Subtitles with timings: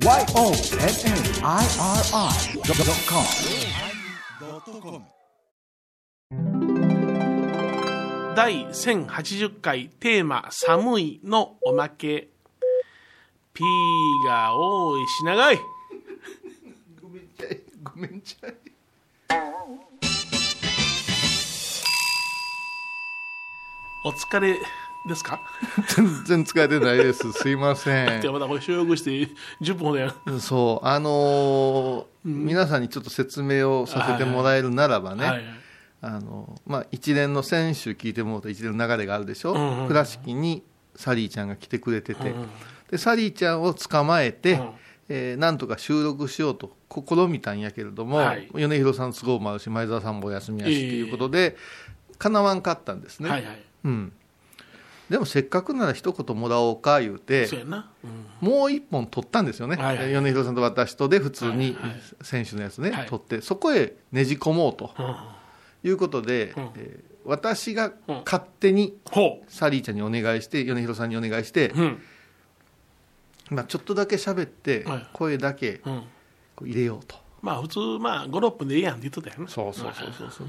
[0.00, 0.64] YONNIRI.com
[8.36, 12.28] 第1080回テーマ「寒い」のおまけ。
[13.52, 13.64] P
[14.24, 15.58] が多いし長い。
[17.02, 17.60] ごめんちゃい。
[17.82, 18.54] ごめんちゃい。
[24.04, 24.56] お疲れ
[25.08, 25.40] ですか？
[25.96, 27.32] 全然使えてないです。
[27.32, 29.10] すいませじゃあまだこれ収録して
[29.60, 30.40] 10分ほどやん。
[30.40, 30.86] そう。
[30.86, 35.44] あのー皆さんにちょっと説明をさせてもらえるならばね、はいはい。
[36.02, 39.88] あのまあ、一連の選手聞いてもらうと一連の流れがあるでしょ、うんうん。
[39.88, 40.62] 倉敷に
[40.94, 42.48] サリーちゃんが来てくれてて、うんうん。
[42.90, 44.70] でサリーちゃんを捕まえて、うん。
[45.08, 48.48] えーなんとか収録しようと試みたんやけれども、はい。
[48.52, 51.56] 米広さん都合もあるし前澤さんもお休みやしとええいうことで、
[52.18, 53.62] かなわんかったんですね、はいはい。
[53.84, 54.12] うん、
[55.10, 57.48] でもせっかくなら一言もらおうか言うて
[58.40, 61.76] もう一本取ったんですよね、米広さんと私とで普通に
[62.22, 63.06] 選手のやつね、はい。
[63.06, 65.16] 取ってそこへねじ込もうとうん。
[65.88, 66.70] いうことで、うん。
[66.76, 68.22] えー私がうん。
[68.24, 71.74] 勝手にほサリーちゃんにお願いして米広さんにお願いして、
[73.50, 75.06] まあ、ちょっとだけ喋ってはい。
[75.12, 75.82] 声だけ
[76.62, 77.16] 入れようと。
[77.42, 79.48] まあ普通まあ56分でいいやんって言ってたよな。
[79.48, 80.48] そうそうそうそうそう。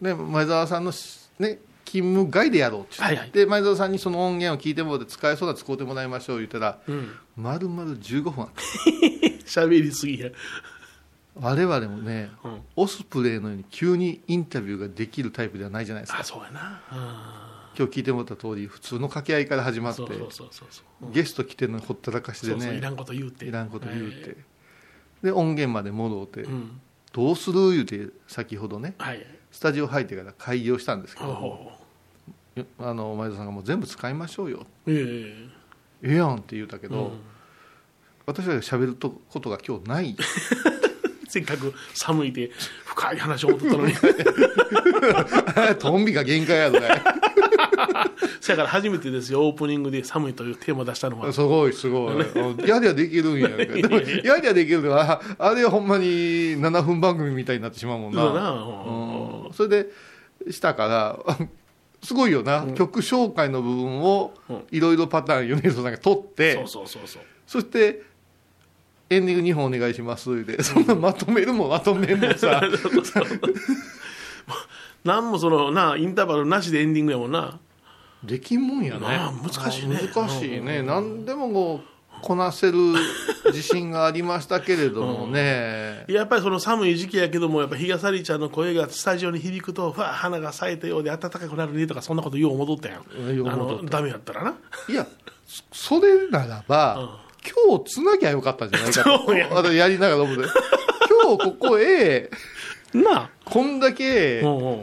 [0.00, 1.58] で前澤さんのしね
[1.92, 3.30] 勤務外でやろうって言って、はいはい。
[3.32, 7.12] で前澤さんにその音源を聞いてもらって使えそうな使うてもらいましょう言ったら、うん。
[7.36, 8.62] 丸々15分あった
[9.44, 10.30] 喋りすぎや。
[11.34, 12.60] 我々もね、うん。
[12.76, 16.20] オスプレイのように急にインタビューができるタイプではないじゃないですか。
[16.20, 16.80] あそうやな。
[17.76, 20.02] 今日聞いてもらった通り普通の掛け合いから始まって
[21.12, 23.46] ゲスト来てるのにほったらかしでねいらんこと言うて。
[23.46, 24.36] いらんこと言うて、はい。
[25.24, 26.80] で音源まで戻って、うん。
[27.12, 29.26] どうする言うて先ほどねはい。
[29.50, 31.81] スタジオ入ってから会議をしたんですけど
[32.78, 34.66] あの前田さんがもう全部使いましょうよ。
[34.86, 35.62] ええ。
[36.02, 37.20] ええやんって言うたけど、うん。
[38.26, 40.16] 私は喋るとことが今日ない。
[41.28, 42.50] せっかく寒いで
[42.84, 43.94] 深い話を思っとったのに。
[45.78, 46.78] トンビが限界やぞ。
[46.78, 46.88] ね
[48.40, 51.32] せやから初めてですよオープニングで寒いというテーマを出したのは。
[51.32, 52.68] すごいすごい。
[52.68, 56.06] やりゃできるんやでもやりゃできるのはあれはほんまに
[56.60, 58.20] 7分番組みたいになってしまうもんな。
[58.20, 58.50] そうだな。
[58.50, 59.52] うん。
[59.52, 59.86] それで
[60.50, 60.86] したか
[61.26, 61.48] ら
[62.02, 64.64] すごいよな、曲紹介の部分をうん。
[64.70, 67.22] いろいろパターン米広さんが取って、そうそうそうそう。
[67.46, 68.02] そして
[69.10, 70.44] エンディング2本お願いします。
[70.44, 72.62] でそんなまとめるもまとめんもさ。
[75.04, 77.58] なんもそのなインターバルなしでエンディングやもんな。
[78.24, 79.00] できんもんやね。
[79.42, 80.00] 難しいね。
[80.14, 81.86] 難しいね、何でもこう
[82.22, 82.78] こなせる
[83.46, 93.04] 自信がありましたけれどもね、 やっぱりその寒い時期やけどもやっぱ日がさりちゃんの声がスタジオに響くとふわ花が咲いたようで暖かくなるねとかそんなことよう戻ったやん。
[93.28, 93.44] あよ
[93.82, 94.54] うダメやったらな。
[94.88, 95.06] いや
[95.46, 97.20] そそれならば、
[97.68, 99.34] 今日つなぎゃよかったんじゃないかと。
[99.34, 100.44] や私やりながら思って。
[101.24, 102.30] 今日ここへ
[102.94, 103.30] なあ。
[103.44, 104.82] こんだけうんうん。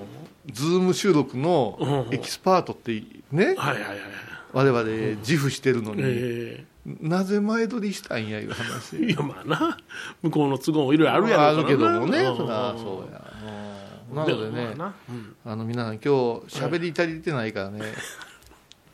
[0.52, 4.00] Zoom 収録のエキスパートってねはいはいはい
[4.52, 8.98] 我々自負してるのに、えなぜ前撮りしたんやいう話。
[8.98, 9.78] え いやまあな。
[10.22, 12.22] 向こうの都合もいろいろあるやろあるけどもね。
[12.22, 12.26] ん。
[12.26, 12.44] そそ
[13.10, 13.22] うや。
[14.10, 14.16] うん。
[14.16, 14.94] なのでねもまあな。
[15.10, 15.36] うん。
[15.46, 16.10] あの皆さん今日
[16.48, 17.94] 喋り足りてないからね。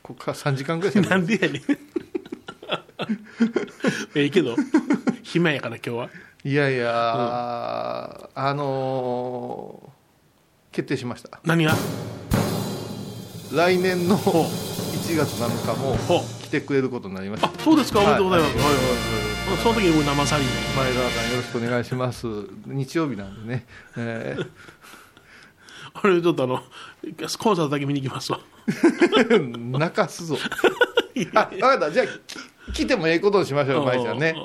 [0.01, 1.61] ここから3時間ぐらいなんでやねん。
[4.15, 4.55] ええけど。
[5.23, 6.09] 暇やから今日は。
[6.43, 9.95] いやいや、あのー
[10.71, 11.39] 決定しました。
[11.45, 11.73] 何が？
[13.53, 14.43] 来年のほう。
[14.43, 15.95] 1月7日も
[16.59, 17.47] ほう来てくれることになりました。
[17.47, 17.99] あそうですか。
[17.99, 18.73] おめでとうございます、ははい。
[18.73, 18.85] いはい。
[18.87, 22.27] はいその時に僕生サリン前澤さんよろしくお願いします。
[22.65, 24.37] 日曜日なんでね、 え
[25.93, 26.63] あれちょっとあの
[27.37, 28.39] コンサートだけ見に行きますわ。
[28.67, 30.37] ー 泣かすぞ。
[31.35, 31.91] あ分かった。
[31.91, 32.07] じゃあ
[32.71, 34.35] き来てもええことにしましょう舞ちゃんね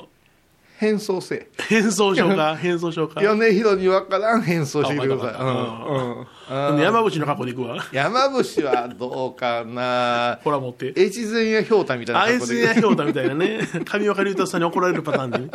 [0.81, 1.47] 変装せえ。
[1.69, 2.55] 変装しようか？
[2.55, 3.21] 変装しようか？
[3.21, 6.81] 米広に分からん変装してきてください、あうんうん。
[6.81, 7.85] 山伏の格好で行くわ？
[7.91, 10.39] 山伏はどうかな。
[10.43, 10.87] ほら持って。
[10.97, 13.59] 越前屋ひょうたみたいなアイス格好でやひょうたみたいなね。
[13.85, 15.49] 上岡龍太さんに怒られるパターンでね。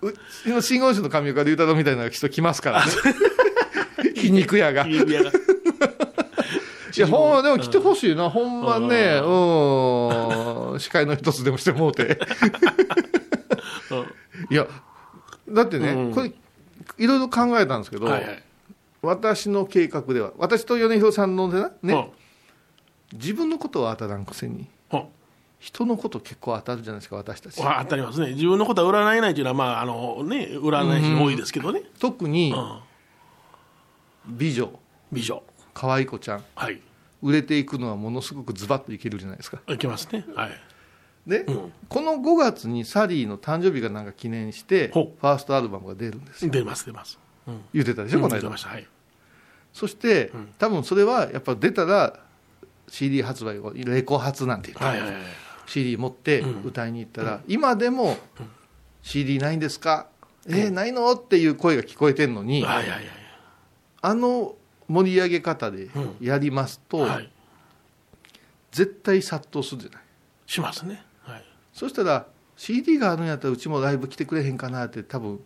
[0.00, 0.12] う
[0.44, 2.92] ちの信号師の上岡龍太郎みたいな人来ますからね。
[4.14, 4.86] 皮肉屋が。
[4.86, 5.32] いいやが
[7.00, 9.20] やほんまでも来てほしいな、ほんまね。
[9.22, 10.80] うん。
[10.80, 12.18] 司会の一つでもしてもうて。
[14.50, 14.66] いや
[15.48, 16.14] だってね、うん。
[16.14, 16.32] これ
[16.98, 18.08] いろいろ考えたんですけど、
[19.02, 22.06] 私の計画では私と米広さんのね、うん。
[23.12, 25.04] 自分のことは当たらんくせにうん。
[25.58, 27.60] 人のこと結構当たるじゃないですか私たち。
[27.60, 28.32] わ当たりますね。
[28.32, 32.78] 自分のことは占えないというのはまああのね占い師多いですけどね、特にうん。
[34.36, 34.70] 美女。
[35.10, 35.42] 美女
[35.78, 36.44] 可愛い子ちゃん。
[36.56, 36.80] はい。
[37.22, 39.60] 売れていくのはものすごくズバッといけるじゃないですか。
[39.68, 40.24] いけますね。
[40.34, 40.50] はい。
[41.24, 41.44] で、
[41.88, 46.50] この5月にサリーの誕生日がなんか記念してフほァーストアルバムが出るんですよ。
[46.50, 47.18] 出ます出ます。
[47.46, 47.60] うん。
[47.72, 48.40] 言ってたでしょ、この間。
[48.42, 48.70] 出ました。
[48.70, 48.86] はい。
[49.72, 50.48] そして、ん。
[50.58, 52.18] 多分それはやっぱ出たら
[52.88, 55.22] CD 発売をレコ発なんて言って、はいはいはい。
[55.66, 56.62] CD 持ってうん。
[56.64, 58.16] 歌いに行ったら、今でも
[59.02, 60.08] CD ないんですか、
[60.48, 61.12] えーないの？
[61.12, 63.00] っていう声が聞こえてるのに、はいはいはい。
[64.00, 64.56] あの
[64.88, 65.88] 盛り上げ方で
[66.20, 67.30] やりますと、はい。
[68.72, 70.00] 絶対殺到するじゃない？
[70.46, 71.02] しますね。
[71.22, 71.44] はい。
[71.72, 72.26] そしたら
[72.56, 75.38] CD があるんやったらうちもライブ来てくれへんかなって多分引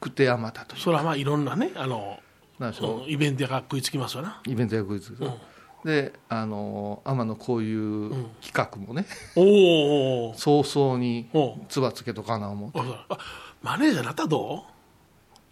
[0.00, 0.80] く手あまたという。
[0.80, 2.20] それはまあいろんなねあの
[2.58, 4.40] なんでしょうイベントが食いつきますわな。
[4.46, 5.38] イベントやクイズですよ、
[5.84, 9.44] であの天野こういう企画もね、おー。
[10.30, 11.28] おー早々に
[11.68, 13.18] つばつけとかな思うおーあ
[13.62, 14.64] マネージャーになったらど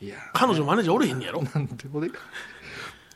[0.01, 0.05] う？
[0.05, 1.43] いや彼女マネージャーおれへんねやろ？
[1.43, 2.15] なんで俺が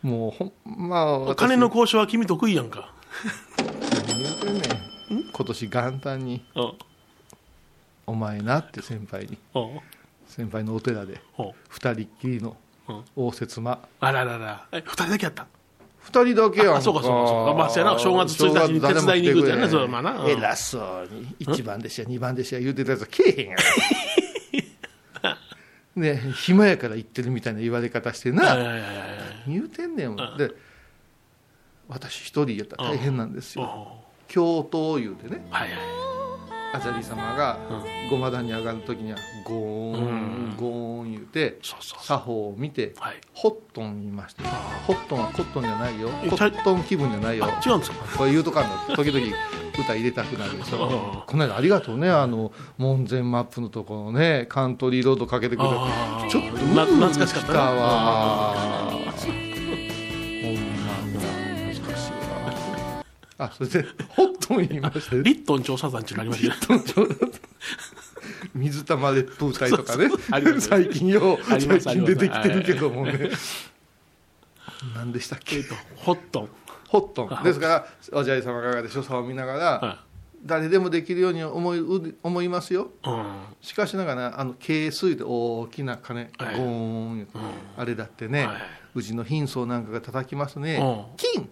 [0.04, 0.52] もうほん
[0.88, 1.36] まあ私。
[1.38, 2.92] 金の交渉は君得意やんか。
[4.06, 5.24] 何言うてんねん。
[5.32, 6.44] 今年元旦に。
[6.54, 6.72] うん
[8.06, 9.38] 「お前な」って先輩に。
[9.54, 9.80] うん。
[10.28, 11.20] 先輩のお寺で。
[11.38, 11.50] うん。
[11.70, 12.56] 二人っきりの
[12.88, 13.04] うん。
[13.16, 13.78] 応接間。
[14.00, 14.66] あららら。
[14.72, 15.46] え二人だけやった？
[16.00, 16.76] 二人だけやんか。
[16.76, 17.54] あそうかそうかそうか。
[17.54, 17.98] まあそうやな。
[17.98, 20.18] 正月1日に手伝いに行くってやねそれはまあな。
[20.22, 20.30] うん。
[20.30, 21.34] 偉そうに。
[21.38, 23.62] 一番弟子や二番弟子や言うてたやつはけえへんやろ
[26.02, 28.90] ね暇やから言ってるみたいな言われ方してな、はいはいはいはい
[29.46, 30.16] 言うてんねん、ん。
[30.36, 30.50] で
[31.88, 34.04] 私一人やったら大変なんですよ、うん。
[34.28, 35.46] 教頭言うてね。
[35.50, 36.03] はいはい
[36.74, 37.56] アジャリ様が
[38.10, 40.56] ごま壇に上がる時にはゴーン、うん。
[40.56, 43.20] ゴーン言うて作法を見てはい。
[43.32, 44.42] ホットン言いました
[44.86, 46.08] ホットンはコットンじゃないよ。
[46.24, 47.44] えコットン気分じゃないよ。
[47.46, 48.18] あ違うんですか？
[48.18, 48.96] これ言うとかんの？
[48.96, 49.24] 時々
[49.78, 50.58] 歌入れたくなる。
[50.58, 50.76] でしう。
[50.76, 52.10] んょこの間ありがとうね。
[52.10, 55.74] あの門前マップのところねカントリーロードかけてくれて
[56.30, 58.54] ちょっと懐かしかったわ
[63.36, 66.82] あそれでホットン言いましたよリットン調査団地になりましたね。
[68.54, 70.08] 水玉烈風隊とかね。
[70.08, 70.68] そうそうあります。
[70.68, 73.30] 最近よあります最近出てきてるけどもね。
[74.94, 75.56] 何でしたっけ？
[75.56, 76.48] えっとホットン。
[76.88, 77.42] ホットン。
[77.42, 80.04] ですからおじゃい様がで所作を見ながら、は
[80.44, 82.92] 誰でもできるように思い思いますよ。
[83.04, 83.24] いうん。
[83.62, 86.54] しかしながらあの軽水で大きな鐘ゴはい。
[86.56, 87.28] ーン
[87.76, 88.56] あれだってね、はい。
[88.94, 90.76] うちの貧相なんかが叩きますね。
[90.76, 91.16] うん。
[91.16, 91.50] 金。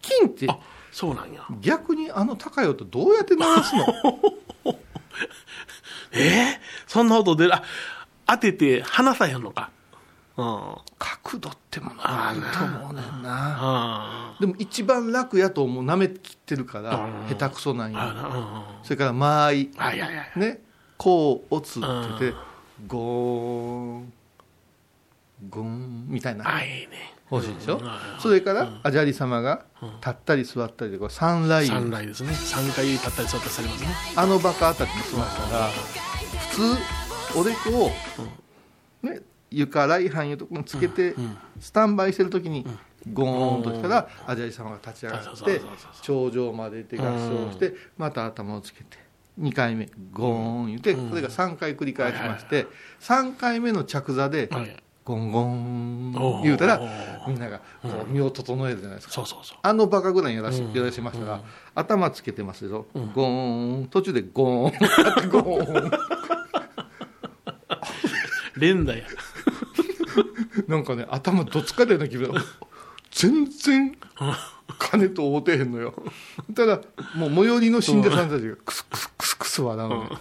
[0.00, 0.58] 金ってあ
[0.92, 1.46] そうなんや。
[1.60, 3.84] 逆にあの高い音どうやって鳴らすの？
[6.12, 6.54] え？
[6.54, 7.54] ー、そんな音出る？
[7.54, 7.62] あ
[8.26, 9.70] 当てて離さへんのか。
[10.36, 10.44] うん。
[10.46, 13.56] あ角度ってものはないと思うねんな。
[13.60, 17.36] あでも一番楽やと思う舐めきってるからうん。
[17.36, 19.70] 下手くそなんあやあそれから間合い。
[19.76, 20.60] はいはいはいね？
[20.96, 21.88] こう、おつって
[22.18, 24.12] てうん、ゴーン、
[25.48, 26.56] ゴーンみたいな。
[26.56, 27.76] あいいね欲しいでしょ？
[27.78, 27.84] うん。
[27.84, 27.90] うん。
[28.20, 29.64] それから、アジャリ様が
[30.00, 32.32] 立ったり座ったりで、こう三ライン、三来ですね。
[32.32, 33.88] 三回立ったり座ったりされますね。
[34.16, 36.76] あのバカあたりに座ったら、普
[37.34, 37.90] 通、おでこを、
[39.06, 39.20] ね、
[39.50, 41.14] 床来飯いうところにつけて
[41.60, 42.66] スタンバイしてるときに、
[43.12, 48.98] ゴーンとしたら、アジャリ様が立ち上がってそうそうそうそう、頂上まで行って合掌して、また頭をつけて、
[49.40, 52.66] 2回目、ゴーン言って、これが3回繰り返しまして、
[53.00, 54.76] 3回目の着座で、はい
[55.08, 56.80] ゴンゴン言うたら、
[57.26, 59.14] みんながこう身を整えるじゃないですか。
[59.14, 59.58] そうそうそう。
[59.62, 61.40] あのバカぐらいやらし,、やらしましたら、
[61.74, 65.90] 頭つけてますよ、ゴーン、途中でゴーン、 ゴーン、
[68.58, 69.04] 連打や。
[70.66, 72.34] なんかね、頭どつかれるような気分。
[73.10, 73.96] 全然
[74.78, 75.94] 金と合うてへんのよ。
[76.54, 76.80] ただ、
[77.14, 80.18] もう最寄りの信者さんたちがクスクスクスクス笑うの、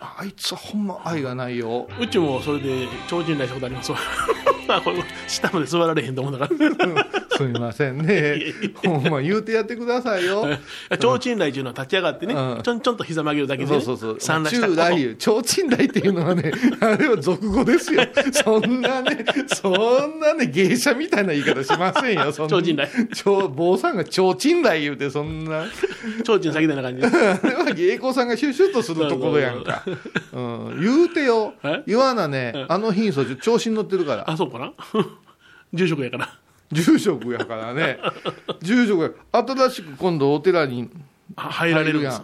[0.00, 1.88] あいつはほんま愛がないよ。
[2.00, 3.98] うちもそれで超人来したことありますわ
[4.68, 8.52] あこれ下まで座られへんと思うんだからすみませんね。
[8.84, 10.46] ほんま言うてやってくださいよ。
[11.00, 14.20] 超人来っていうのは立ち上がってね、うんちょんちょんと膝曲げるだけで、ね、そうそうそう。
[14.20, 18.02] 三来し超賃大っていうのはね、 あれは俗語ですよ。
[18.32, 22.32] そんなね、そんなね、芸者みたいな言い方しませんよ。
[22.32, 25.64] そんな超賃大超、坊さんが超賃大言うて、そんな。
[26.24, 29.84] 超人先みたいな感じであれは芸妓さんがシュッシュッとするところやんか。
[30.32, 30.40] う
[30.74, 31.82] ん、言うてよえ？
[31.86, 34.30] 言わなね、あの貧相、調子に乗ってるから。
[34.30, 34.72] あそうかな？
[35.72, 36.38] 住職やから
[36.72, 37.98] 住職やからね。
[38.62, 39.10] 住職や。
[39.32, 40.90] 新しく今度お寺に
[41.36, 42.22] あ入られるやです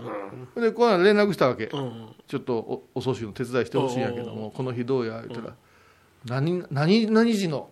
[0.59, 0.63] ん。
[0.63, 1.65] で、この間連絡したわけ。
[1.67, 5.23] うんちょっとおお葬式の手伝いしてほしいんやけども、この日どうや？
[5.29, 5.55] 言ったら、
[6.25, 7.69] 何何々時の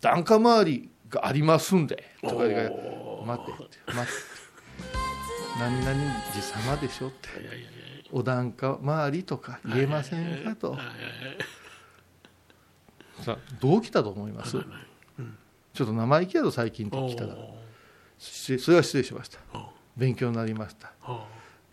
[0.00, 2.70] 檀家回りがありますんで、とか言うから
[3.36, 3.78] 待って待って。
[5.60, 5.90] 何々
[6.32, 7.42] 時様でしょって。
[7.42, 7.68] いやいや
[8.16, 10.78] お檀家回りとか言えませんかと。
[13.22, 14.56] さあ、どう来たと思います？
[15.72, 17.34] ちょっと生意気やろ、最近と来たら。
[18.16, 19.40] それは失礼しました。
[19.52, 19.64] ー。
[19.96, 20.92] 勉強になりました。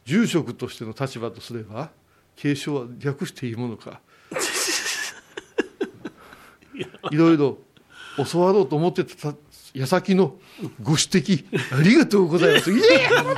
[0.04, 1.92] 住職としての立場とすれば
[2.36, 4.02] 継承は略していいものか。
[7.12, 7.60] いろいろ
[8.32, 9.36] 教わろうと思ってた
[9.76, 10.40] 矢先の
[10.82, 11.46] ご指摘
[11.78, 12.72] ありがとうございます。
[12.72, 13.38] いや腹立つ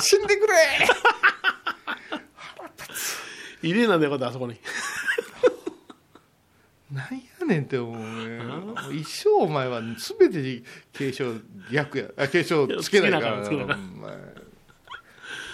[0.00, 0.54] 死んでくれ。
[3.62, 4.58] 入れなんだよかったあそこに。
[6.90, 7.06] なん
[7.40, 8.40] やねんって思うね
[8.92, 11.34] 一生お前は全てに継承
[11.70, 13.48] 逆やあ継承つけないからな。
[13.48, 14.37] お前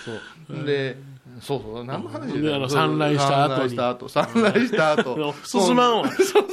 [0.05, 0.65] そう。
[0.65, 0.97] で
[1.41, 3.71] そうそう何の話であの参来した後に。
[3.71, 5.35] 参来した後参来した後。
[5.45, 6.11] 進まんわ。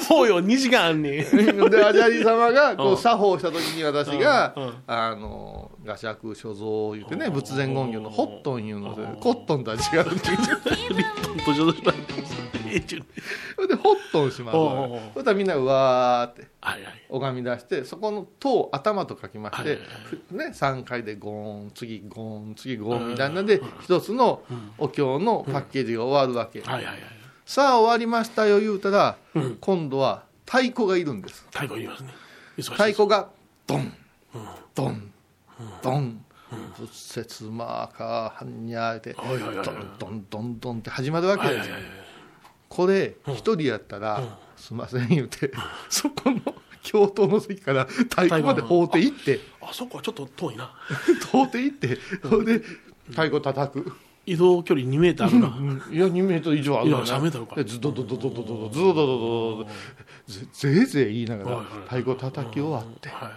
[0.07, 2.97] 法要2時間あんねんでアジャリ様がこううん。
[2.97, 4.63] 作法した時に私がうん。
[4.63, 4.73] うん。
[4.87, 10.69] あの所蔵言ってね仏前言語のホットン言うのでうんコットンとは違うって言って。
[10.93, 13.05] リットンとちょっとしたええっちゅうね
[13.55, 14.57] それでホットンします。
[14.57, 14.99] おうおうおう。
[15.13, 17.05] そしたらみんなうわーってはいはい。
[17.09, 19.79] 拝み出してそこの「頭」頭と書きまして、
[20.31, 24.43] ね、3回でゴーン次ゴーン次ゴーンみたいなんで一つの
[24.77, 26.97] お経のパッケージが終わるわけ、はいはいはい。
[27.45, 29.57] さあ終わりましたよ言うたら、うん。
[29.59, 31.45] 今度は太鼓がいるんです。
[31.51, 32.13] 太鼓言いますね。
[32.57, 33.29] 忙しい太鼓が
[33.67, 33.93] ドン。
[34.75, 35.11] ドン。
[35.81, 36.25] ドン。
[36.77, 39.65] 仏説マーカーはんにゃーってはいはいはいはい。
[39.65, 41.59] ドンドンドンドンって始まるわけですよ。
[41.61, 42.00] はいはいはいはい
[42.71, 44.23] これ一人やったら
[44.55, 45.51] 「すいません」言うて
[45.89, 46.39] そこの
[46.81, 49.39] 教頭の席から太鼓まで放って行って。
[49.61, 50.73] あそこはちょっと遠いな。
[51.31, 52.65] 放って行ってそれで
[53.09, 53.91] 太鼓叩く。
[54.25, 55.85] 移動距離2メーターあるな。
[55.91, 57.55] いや2メートル以上あるいや3メートルか。
[57.55, 59.69] でズドドドドドドドズドドドドド
[60.27, 63.31] ぜぜいぜい言いながら太鼓叩き終わってはい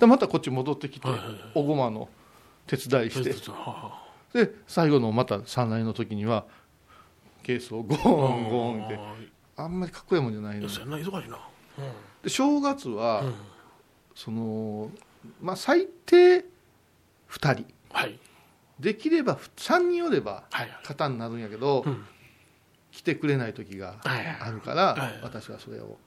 [0.00, 1.08] でまたこっち戻ってきて
[1.54, 2.08] おごまの
[2.66, 3.32] 手伝いして
[4.32, 6.44] で最後のまた三来の時には
[7.42, 8.98] ケースをゴーンゴーンって。
[9.56, 10.68] あんまりかっこいいもんじゃないの。
[10.68, 11.38] そんな忙しいな。
[12.22, 13.34] で正月は、うん。
[14.14, 14.90] その
[15.40, 16.44] まあ最低2
[17.30, 17.66] 人。
[17.90, 18.18] はい。
[18.80, 22.04] できれば3人おればはい型になるんやけど、うん。
[22.90, 25.20] 来てくれない時があるから、はい。
[25.22, 25.98] 私はそれを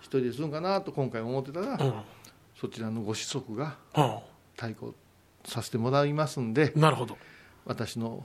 [0.00, 1.94] 一人でするんかなと今回思ってたら、うん。
[2.58, 4.18] そちらのご子息がうん。
[4.54, 4.94] 太鼓
[5.44, 7.18] させてもらいますんでなるほど。
[7.64, 8.24] 私の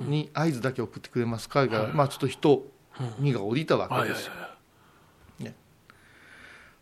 [0.00, 1.66] に合図だけ送ってくれますか？
[1.66, 1.92] が、はい。
[1.92, 2.66] まあちょっと人
[3.00, 4.32] うん荷が降りたわけですよ、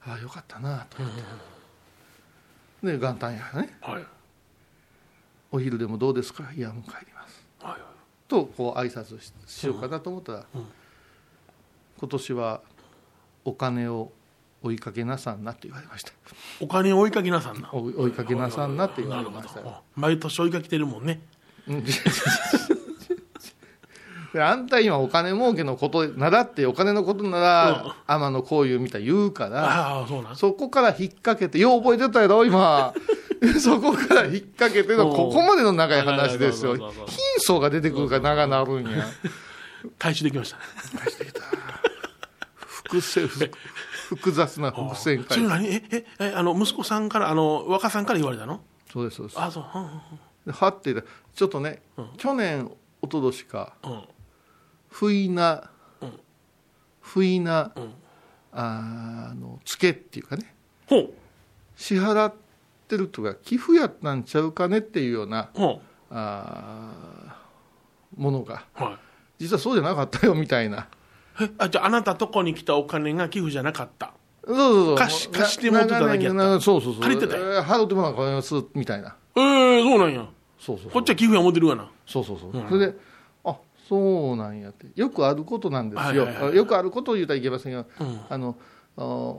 [0.07, 1.23] ああよかったなと思って、
[2.93, 3.79] で元旦やね。
[5.51, 6.53] お昼でもどうですか？
[6.55, 7.47] いやもう帰ります。
[7.63, 7.81] はい
[8.27, 10.67] とこう挨拶ししようかなと思ったら、うん。
[11.99, 12.61] 今年は
[13.45, 14.13] お金を
[14.63, 16.13] 追いかけなさんなって言われました。
[16.61, 17.71] お金を追いかけなさんな。
[17.73, 19.83] 追いかけなさんなって言われました。
[19.95, 21.21] 毎年追いかけてるもんね
[24.43, 32.93] あんた今お金儲けのことならってお金のことなら天野幸雄みたいに言うからそこから引っ掛けてよう覚えてたやろ今。
[33.61, 36.77] そこから引っ掛けて のここまでの長い話ですよ。
[36.77, 36.89] 貧
[37.39, 39.07] 相が出てくるから長なるんや。
[39.99, 40.57] 回収できました。
[40.57, 40.63] ね
[42.67, 43.51] 複製複
[44.09, 45.67] 複雑な伏線回何？
[45.67, 48.61] えええあの息子さんからあの若さんから言われたの？
[48.93, 49.41] そうですそうです。
[49.41, 49.65] あそう。
[49.75, 49.91] うんうん。
[50.47, 52.09] ではって言ったらちょっとね、うん。
[52.17, 52.71] 去年
[53.03, 54.03] 一昨年かうん
[54.95, 55.71] 不意な、
[56.01, 56.13] うん。
[57.01, 57.93] 不意な、うん。
[58.53, 60.55] あのツケっていうかね。
[61.75, 62.35] 支払っ
[62.87, 68.67] てるとか寄付やったんちゃうかねっていうようなほあーものが。
[68.79, 68.97] うはい。
[69.41, 70.87] 実はそうじゃなかったよみたいな。
[71.41, 74.13] えあじゃああなたとこに来たお金が寄付じゃなかった。
[74.47, 74.97] そうそうそう。
[74.97, 76.61] 貸し貸してもらってただけやった。
[76.61, 77.03] そうそうそう。
[77.03, 79.17] 借りてたんえー払ってもらうからすみたいな。
[79.35, 79.41] え
[79.81, 80.25] えそうなんや。
[80.61, 80.93] そうそうそう。
[80.93, 81.91] こっちは寄付や思ってるがな。
[82.07, 82.69] そうそうそう、うん。
[82.69, 83.14] それであ
[83.89, 84.87] そうなんやって。
[84.95, 86.57] よくあることなんですよ、はいはいはい。
[86.57, 88.21] よくあることを言うたらいけませんが、うん。
[88.29, 88.57] あの
[88.97, 89.35] あ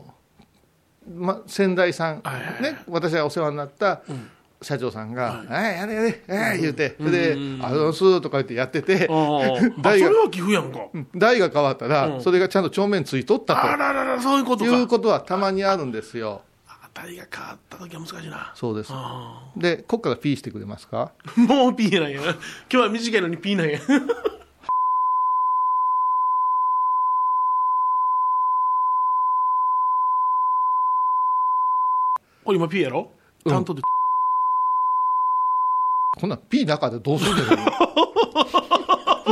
[1.08, 2.62] ま、先代さん、はいはいはい。
[2.74, 4.30] ね、私がお世話になったうん。
[4.62, 10.80] 社長さんがはい「はい、やれやれ、えい言うて、それでうん「あのす」とか言ってやってて、 あああそれは寄付やんか。
[11.14, 12.22] 代が変わったら、うん。
[12.22, 16.42] それがちゃんと帳面ついとったあらららそういうことというかことはたまにあるんですよ
[16.98, 18.54] あたりが変わった時は難しいな。
[18.56, 18.90] そうです。
[18.94, 21.12] あでこっからピーしてくれますか？
[21.26, 22.22] あ もうピーなんや。
[22.22, 22.34] 今
[22.70, 23.80] 日は短いのにピーなんや。
[32.44, 33.10] これ今ピーやろ？
[33.46, 33.52] うん。
[33.52, 33.82] 担当で、
[36.20, 37.58] こんなんピー中でどうするんだよ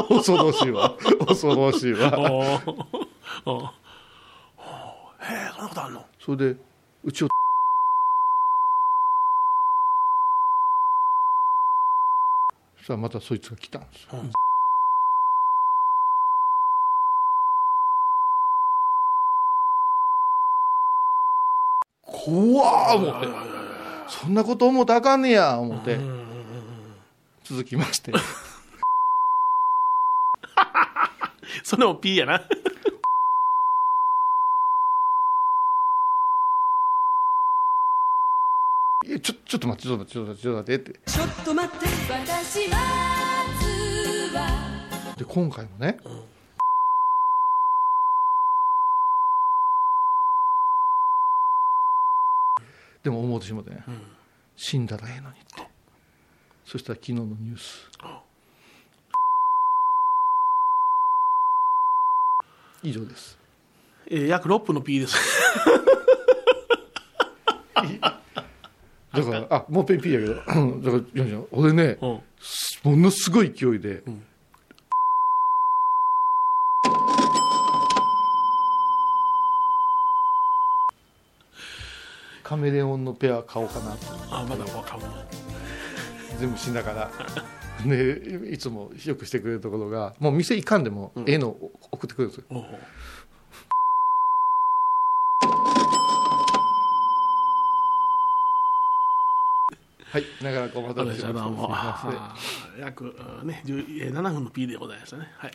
[0.10, 0.96] 恐ろしいわ。
[1.28, 2.10] 恐ろしいわ。
[5.24, 6.06] へえそんなことあんの？
[6.20, 6.60] それで
[7.04, 7.28] うちを
[12.84, 14.32] そしたらまたそいつが来たんですよ、うん
[22.06, 23.28] 怖ー思って。
[24.08, 25.98] そんなこと思うたらあかんねや思って。
[27.44, 28.12] 続きまして。
[31.64, 32.48] それも P やな。
[39.06, 39.20] いや
[39.54, 42.78] ちょっと待ってちょっと待ってちょっと待ってちょっと待って私ま
[43.62, 45.14] ずは。
[45.16, 46.00] で今回もね、
[53.04, 53.84] でも思うてしまってね、
[54.56, 55.70] 死んだらええのにって。
[56.66, 57.92] そしたら昨日のニュース。
[62.82, 63.38] 以上です。
[64.08, 65.16] えー約6分の P です。
[69.14, 70.84] だからあもうペンピーやけどうん。
[70.84, 72.92] だからヨンちゃん俺ねうん。
[72.92, 74.24] ものすごい勢いで、ん。
[82.44, 83.98] カメレオンのペア買おうかなと。
[84.30, 85.08] あ、まだわかんな。
[85.08, 85.10] い。
[86.40, 87.12] 全部死んだから。
[87.88, 91.58] でいつもよくしてくれるところがもう店行かんでもええの
[91.92, 92.66] 送ってくれるんですよ、
[100.14, 101.34] はい長らくお待たせしました。
[101.34, 101.76] どうも、
[102.80, 103.04] 約
[103.42, 105.28] うんね、10えー7分の P でございましたね。
[105.40, 105.52] はい。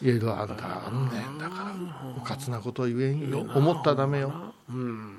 [0.00, 0.54] いろいろあんだ
[0.86, 1.38] あんねん。
[1.38, 1.74] だから
[2.16, 3.28] うかつなことは言えん。
[3.28, 4.54] よ思ったらダメよ。
[4.70, 5.18] うん。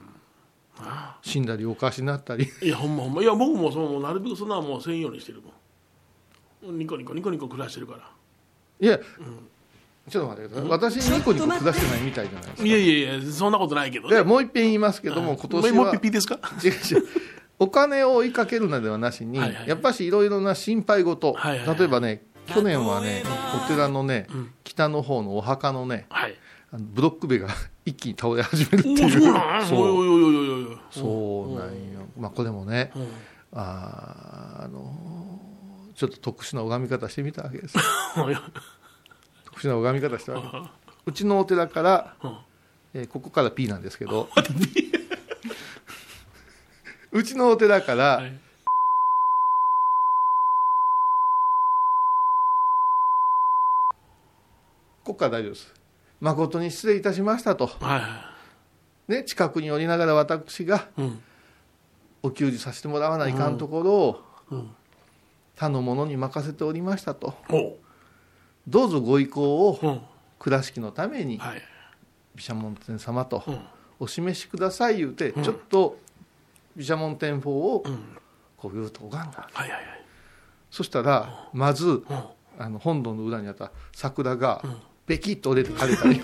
[1.21, 2.49] 死んだりおかしになったり。
[2.63, 3.21] いや、ほんまほんま。
[3.21, 5.43] いや、僕もそう、なるべくそんなもうせんようにしてる
[6.63, 6.79] もん。
[6.79, 8.09] ニコニコニコニコ暮らしてるから。
[8.79, 8.97] いや、
[10.09, 10.69] ちょっと待ってください。
[10.71, 12.67] 私ニコニコ下してないみたいじゃないですか。
[12.67, 16.39] いやいやいや、そんなことないけど、でもう一遍言いますけども今年はもう一ピですか？
[16.63, 17.03] 違う違う
[17.61, 21.77] お金を追いかけるのではなしに、はいはいやっぱしいろいろな心配事、はいはいはい。
[21.77, 23.21] 例えばね去年はね
[23.63, 24.25] お寺のね、
[24.63, 26.35] 北の方のお墓のねはい。
[26.73, 27.49] あのブロック塀が
[27.85, 29.21] 一気に倒れ始めるっておいう。
[29.21, 29.67] そうなん
[30.89, 31.59] そう。
[31.59, 33.07] なんよ、まあこれもね、うん。
[33.53, 37.75] あーあのーちょっと特殊な拝み方してみたわけです。
[39.45, 40.91] 特殊な拝み方したわけ。
[41.05, 42.37] うちのお寺から、うん。
[42.95, 44.29] えーここから P なんですけど
[47.13, 48.31] うちのお寺から、はい
[55.03, 55.73] ここから大丈夫です
[56.19, 58.31] 誠に失礼いたしましたと、はいは
[59.07, 61.01] ね、近くにおりながら私がい。
[61.01, 61.19] うん。
[62.21, 64.71] お給仕させてもらわないかんところをうん。
[65.55, 67.33] 他の者に任せておりましたと。
[68.67, 70.01] どうぞご意向をうん。
[70.37, 71.61] 倉敷のためにはい。
[72.35, 73.59] 毘沙門天様とうん。
[73.99, 75.97] お示しください言うて、うんちょっと
[76.75, 78.17] 毘沙門天法をうん。
[78.57, 80.05] こう言うと拝んだはいはいはい。
[80.69, 82.03] そしたらまずうん。
[82.59, 84.81] あの本堂の裏にあった桜がん。
[85.07, 86.21] ベキッと折れて枯れたり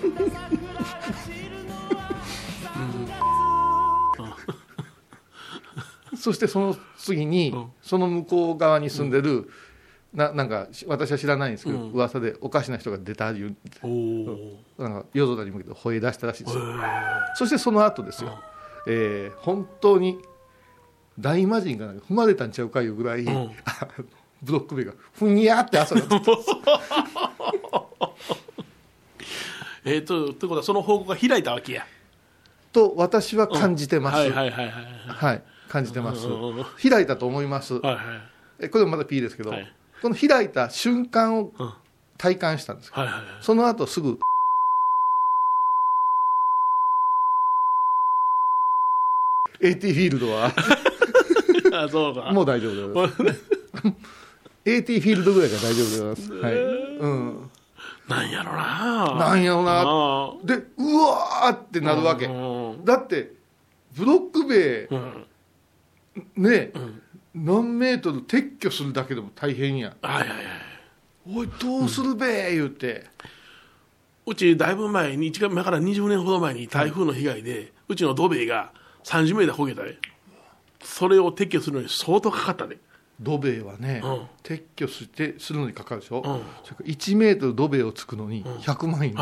[6.16, 7.66] そしてその次に、うん。
[7.82, 9.50] その向こう側に住んでる、
[10.12, 11.92] ななんかし私は知らないんですけど、うん。
[11.92, 13.56] 噂でおかしな人が出たいう。
[14.78, 16.76] なんか夜空に向けて吠え出したらしいですよ、へ
[17.34, 18.38] そしてその後ですよ、
[18.86, 20.18] えー本当に
[21.18, 23.28] 大魔神がなんか踏まれたんちゃうかいうぐらい、ん。
[23.28, 23.54] あ の
[24.42, 26.02] ブロック塀がふにゃーって朝が
[29.84, 31.84] え えー、とということはその方向が開いたわけや。
[32.72, 35.42] と私は感じてます、はいはいはいはいはい。
[35.68, 36.26] 感じてます。
[36.26, 36.64] うんうんうん。
[36.90, 37.74] 開いたと思います。
[37.74, 38.04] はいはい。
[38.60, 39.74] えこれもまだ P ですけど、はい。
[40.00, 41.72] この開いた瞬間をうん。
[42.16, 42.92] 体感したんです。
[42.92, 43.24] はいはいはい。
[43.40, 44.18] その後すぐ
[49.60, 50.52] AT フィールドは
[51.82, 52.32] あそうか。
[52.32, 53.44] もう大丈夫でございます
[54.64, 56.54] AT フィールドぐらいが大丈夫でございます、はい。
[56.54, 57.50] うん、
[58.08, 59.16] なんやろな。
[59.18, 59.82] なんやろな。
[59.86, 62.26] あでうわーってなるわけ。
[62.26, 63.32] うんだって
[63.96, 65.26] ブロック塀うん。
[66.36, 66.72] ね、
[67.34, 70.38] 何メートル撤去するだけでも大変やはいはいはい。
[71.30, 73.04] おいどうするべ言うて、
[74.26, 78.72] うちだいぶ前に一今から20年ほど前に台風の被害で、うちの土塀が
[79.04, 79.98] 30メーター焦げたで
[80.82, 82.78] それを撤去するのに相当かかったで。
[83.20, 84.20] 土塀はね、うん。
[84.44, 86.22] 撤去してするのにかかるでしょ、ん。
[86.22, 86.42] それか
[86.80, 89.14] ら1メートル土塀をつくのに100万円、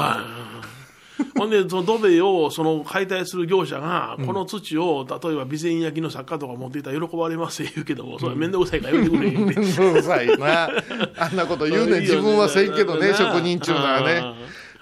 [1.37, 10.71] ほんでその土塀をその解体する業者が、この土を例えば備前焼の作家とか持っていたら喜ばれますって言うけども、それは面倒くさいからやめてくれ言うてうるさいな。
[11.17, 12.01] あんなこと言うねん。
[12.03, 14.37] 自分はせんけどね職人中ならね。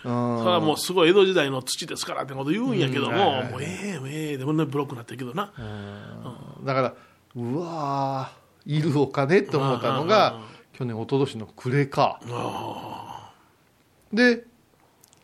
[0.04, 0.38] うん。
[0.38, 3.16] それはもうすごい江戸時代の土ですからってこと言うんやけども、うん。
[3.16, 5.52] はいはいはいもうええええでもねブロックになってるけどな、
[6.64, 6.94] だから
[7.36, 10.40] うわーいるお金って思ったのが
[10.72, 12.20] 去年一昨年の暮れか。
[14.12, 14.44] で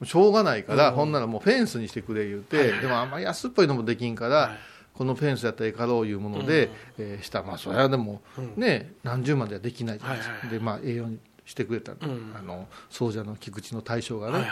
[0.04, 4.58] しょうがないから、ほんならもうフェンスにしてくれ言うて、でもあんまり安っぽいのもできんから、はい。
[4.94, 7.42] このフェンスやったらええかろういうもので、えーした。
[7.42, 8.20] まあそれはでも、
[8.56, 11.96] ね何十万ではできないじゃないですか、でまあ栄養にしてくれた、ん
[12.36, 14.46] あの奏者の菊池の大将がね、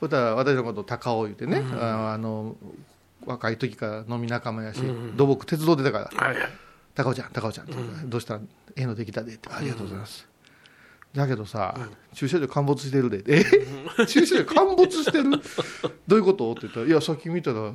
[0.00, 2.56] そしたら私のことを高尾言うてね、ああの
[3.28, 4.80] 若い時から飲み仲間やし、
[5.16, 6.48] 土木鉄道出たからはいはい
[6.96, 7.66] 「高尾ちゃん高尾ちゃん」
[8.08, 8.40] どうしたら
[8.74, 10.26] ええのできたで」って「ありがとうございます」
[11.14, 11.74] だけどさ、
[12.12, 13.44] 駐車場陥没してるで、え？
[14.06, 15.30] 駐車場陥没してる？
[16.06, 16.52] どういうこと？
[16.52, 17.72] って言ったら、いや、さっき見たら、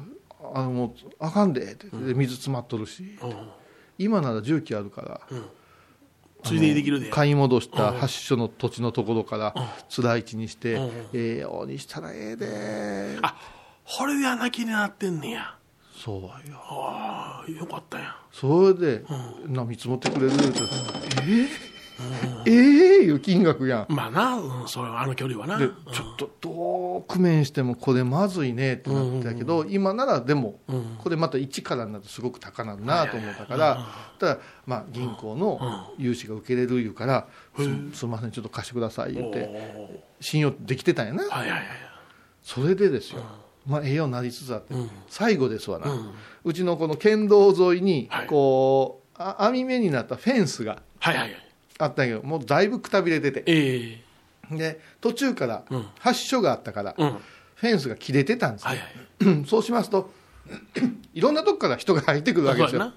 [0.54, 3.18] あのもうあかんでって、で水詰まっとるし、
[3.98, 5.22] 今なら重機あるから、
[6.44, 7.10] ついでにできるで。
[7.10, 9.56] 買い戻した発所の土地のところから、
[9.90, 13.36] つらい地にして、うんええようにしたらええで、あ
[13.86, 15.56] これで穴切りになってんねや。
[15.96, 18.16] そうよ、ああよかったやん。
[18.32, 19.06] それで、
[19.48, 20.44] な見積もってくれるって
[21.26, 21.48] え
[22.46, 23.94] えええいう金額やん。
[23.94, 25.58] まあな、うん、それはあの距離はな。
[25.58, 30.60] でちょっとどう工面してもこれまずいねってなってたけど、今ならでも
[30.98, 33.86] これまた一からになるとすごく高なるなと思ったから、
[34.20, 37.64] ただまあ銀行の融資が受けれるいうから、す
[38.00, 41.64] すみませんちょっと貸してください言って信用できてたんやな、はいはいはい
[42.42, 43.24] それでですよ、
[43.66, 44.74] まあええようになりつつあって、
[45.08, 45.86] 最後ですわな、
[46.44, 48.28] うちのこの県道沿いにはい。
[48.28, 53.44] こう、あ網目になったフェンスがあったんやけどもうだいぶくたびれてて。
[53.48, 54.00] え
[54.52, 54.56] え。
[54.56, 55.88] で途中からうん。
[56.00, 57.18] 発所があったから、うん。
[57.56, 60.12] フェンスが切れてたんですよ、そうしますと
[61.14, 62.92] いろんなとこから人が入ってくるわけですよ。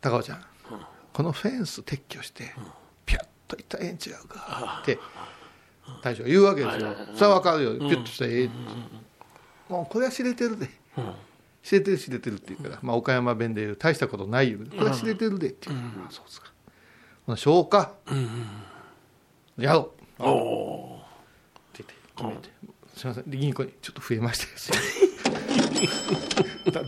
[0.00, 0.44] 高尾ちゃん、
[1.12, 2.54] このフェンス撤去して、
[3.04, 4.98] ピュッといったらええん違うかって
[6.02, 7.78] 大将が言うわけですよ、それは分かるよ。
[7.78, 8.54] ピュッとしたらええって、
[9.68, 10.68] もうこれは知れてるで、
[11.62, 14.58] 知れてる知れてるって言うから、まあ、岡山弁で言う大したことないよ。
[14.58, 15.80] これは知れてるでって言う。
[15.80, 16.52] から、あそうですか。
[17.36, 17.94] 消化、
[19.56, 20.22] やろう。
[20.22, 22.48] おおって言って決めて、
[22.94, 23.30] すみません。
[23.30, 24.46] で銀行にちょっと増えまして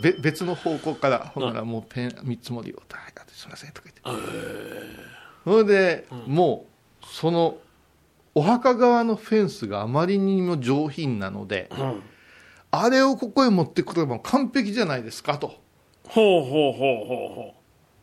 [0.01, 4.27] で 別の方向からほんならもうペン見積もりを「はいすみません」とか言って。
[5.45, 6.67] それで、も
[7.03, 7.59] うその
[8.37, 12.03] お墓側のフェンスがあまりにも上品なので、ーうん。
[12.71, 15.55] あれをここへ持ってくれば完璧じゃないですかと。
[16.07, 17.55] ほうほうほうほうほ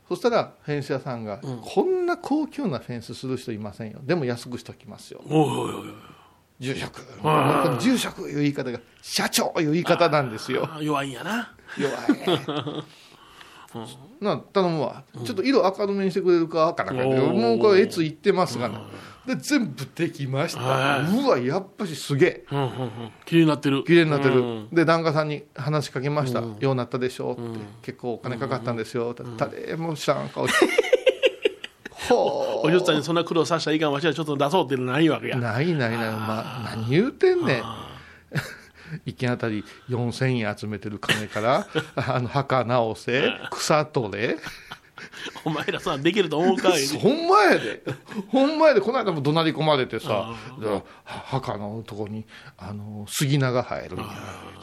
[0.10, 4.00] そしたらフェンス屋さんが、こんな高級なフェンスする人いませんよ。
[4.02, 5.22] でも安くしときますよ。
[5.24, 5.94] うおいおいおい。
[6.60, 7.02] 住職。
[7.80, 10.68] 住職いう言い方が社長いう言い方なんですよ。
[10.68, 11.54] あ弱いんやな。
[11.78, 12.84] 弱い。
[14.22, 18.82] な頼むわ、ちょっと色明るめにしてくれるかからもうこれ越いってますがな、
[19.26, 22.46] で全部できました、はうわやっぱしすげえ。
[22.52, 22.90] うんうんうん。
[23.26, 23.84] 綺麗になってる。
[23.86, 24.70] 綺麗になってる、うん。
[24.72, 27.32] で檀家さんに話しかけました、ようなったでしょ。
[27.32, 29.12] うって、結構お金かかったんですよ。
[29.12, 30.68] って、誰も知らん顔して、
[31.90, 35.38] ほお嬢さんにそんな苦労させたらいかんわしはちょっと出そうっていうのないわけや。
[35.38, 37.64] うないないない、まあ、何言うてんねん。
[39.06, 44.38] 一軒あた り4000円集めてる金からあの墓直せ草取れ
[45.44, 46.88] お前らさできると思うかい？
[46.98, 47.84] ほんまやで、
[48.30, 50.34] ほんまやで、この間も怒鳴り込まれてさ、
[51.06, 52.26] 墓のとこに
[52.58, 54.00] あの杉菜が生えるい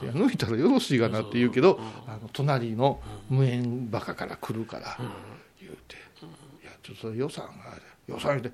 [0.07, 4.97] や抜いたらよろしいがなって言うけど、あの隣の無縁バカから来るから
[5.61, 5.99] 言うて、い
[6.65, 7.53] や、ちょっと予算が
[8.07, 8.53] 予算言うて、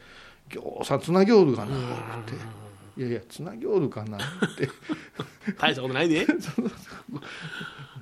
[0.50, 1.78] ぎょうさんつなぎおるがなっ
[2.24, 4.20] て、いやいや、つなぎおるかなっ
[4.56, 4.68] て。
[5.58, 6.26] 大したことないで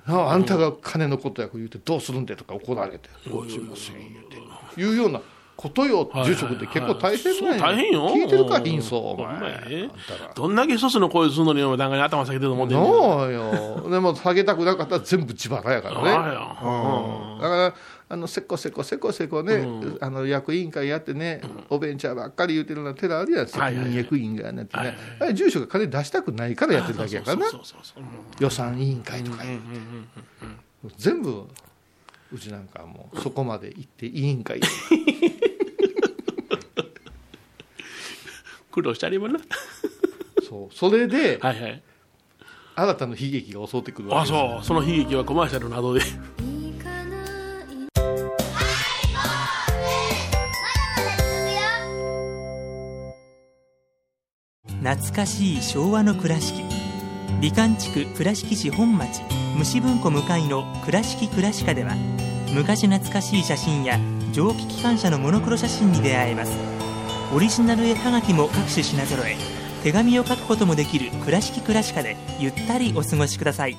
[0.07, 4.81] ああんたが金のことや言うてどうするんでとか怒られて「どうしません」言うて。
[4.81, 5.21] いうような
[5.57, 8.09] ことよ住職って結構大変そうなんや大変よ。
[8.11, 9.01] 聞いてるか貧相？
[9.01, 9.89] お前。
[10.35, 13.91] どんだけ一つの声するのにお前に頭下げてると思ってんねんそうよ。
[13.91, 16.11] でも下げたくなかったら全部自腹やからね。
[16.11, 16.55] だか
[17.41, 17.75] ら
[18.07, 19.67] あのせこせこせこせこね、
[20.01, 21.41] あの役員会やってね、
[21.71, 27.47] おべんちゃんばっかり言うてるような寺あるやん責任役員がねってはいね住所が金出したくないからやってるだけやからな。
[28.39, 29.45] 予算委員会とか
[30.99, 31.49] 全部
[32.33, 34.61] うちなんかはもうそこまで行って委員会
[38.75, 39.39] 苦労してありばな。
[40.49, 40.75] そう。
[40.75, 41.83] それではいはい。
[42.75, 44.41] 新たな悲劇が襲ってくるわあけです。
[44.41, 44.65] そう。
[44.65, 46.01] その悲劇はコマーシャルなどで。
[54.83, 56.63] 懐かしい昭和の倉敷。
[57.41, 59.23] 美観地区倉敷市本町。
[59.57, 61.95] 虫文庫向かいの「倉敷倉歯科」では
[62.53, 64.01] 昔懐かしい写真や
[64.33, 66.74] 蒸気機関車のモノクロ写真に出会えます
[67.35, 69.35] オリジナル絵はがきも各種品揃え。
[69.83, 73.77] 手紙を書くこともできる「倉敷倉歯科」でゆったりお過ごしください。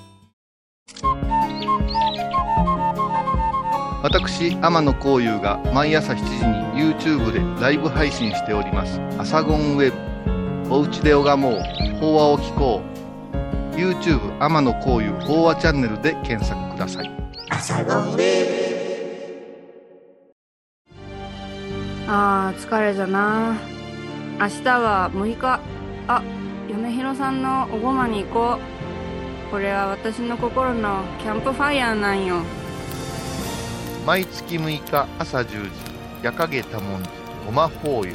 [4.03, 6.23] 私天野幸雄が毎朝7時
[6.77, 9.93] に YouTube でライブ配信しております「アサゴンウェ
[10.67, 11.61] ブ」「おうちで拝もう。
[12.01, 12.81] 法話を聞こ
[13.73, 17.11] う」YouTube 天野幸雄法話チャンネルで検索ください
[22.17, 23.57] あー疲れじゃな。
[24.39, 25.59] 明日は6日。
[26.07, 26.23] あ
[26.69, 28.57] 米広さんのおごまに行こ
[29.49, 29.51] う。
[29.51, 32.37] これは私の心のキャンプファイヤーなんよ。
[34.05, 35.69] 毎月6日朝10時。
[36.23, 37.09] 夜影多文字
[37.45, 38.13] ごま法要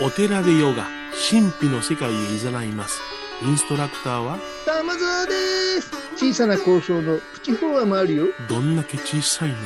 [0.00, 0.86] お寺でヨガ
[1.30, 3.00] 神秘の世界へ誘います。
[3.42, 4.38] インストラクターは？
[4.66, 5.32] 玉沢で
[5.80, 5.90] す。
[6.16, 8.26] 小さな交渉のプチフォアもあるよ。
[8.48, 9.56] どんだけ小さいね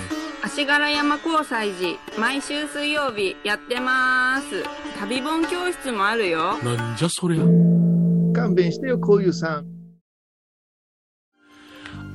[0.44, 4.64] 足柄山交際時毎週水曜日やってます。
[4.98, 6.58] 旅本教室もあるよ。
[6.58, 7.42] なんじゃそりゃ。
[8.34, 9.66] 勘弁してよこういうさん。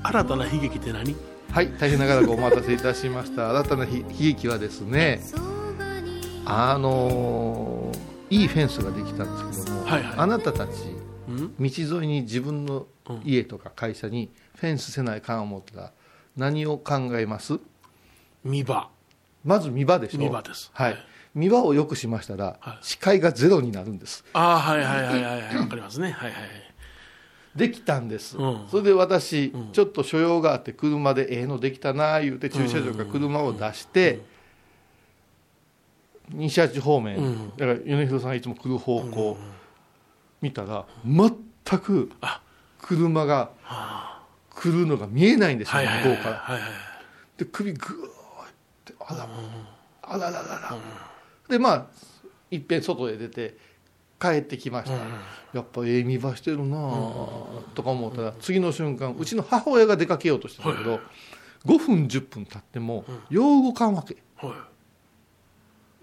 [0.04, 1.16] 新たな悲劇って何？
[1.52, 3.50] はい大変長らくお待たせいたしました。
[3.50, 5.22] 新たな悲悲劇はですね
[6.46, 10.14] あのーいいフェンスができたんですけども、はいはい。
[10.18, 10.72] あなたたち
[11.30, 11.56] うん？
[11.58, 12.88] 道沿いに自分の
[13.24, 15.92] 家とか会社にフェンスせないかん思ったら
[16.36, 17.58] 何を考えます？
[18.48, 18.90] 見場
[19.46, 20.20] まず見場でしょ。
[20.20, 20.72] 見場です。
[20.74, 20.98] はい。
[21.36, 22.78] 見場を良くしましたら、はい。
[22.82, 24.26] 視界がゼロになるんです。
[24.34, 25.56] ああはいはいはいはいはい。
[25.58, 26.12] わかりますね。
[26.12, 26.42] はいはい
[27.56, 28.68] できたんです、うん。
[28.70, 34.22] それで私、ちょっと所用があって車でええのできたな言うて駐車場から車を出して、
[36.30, 37.50] 西八方面、うん。
[37.58, 39.38] だから米広さんがいつも来る方向、
[40.40, 42.42] 見たら全くあ。
[42.80, 43.50] 車が
[44.54, 46.70] 来るのが見えないんですよ、向こうからはいはい。
[47.38, 48.17] で首グーって
[49.08, 49.28] あら、
[50.04, 50.78] あらららら、
[51.50, 51.86] でまあ
[52.52, 53.58] いっぺん外へ出て
[54.20, 54.98] 帰ってきました、
[55.54, 56.82] やっぱええ見場してるなあ
[57.74, 61.00] とか思ったら次の瞬間うちの母親が出かけようとしてたけど、
[61.66, 64.18] 5分10分経ってもよう動かんわけ。
[64.36, 64.52] はい。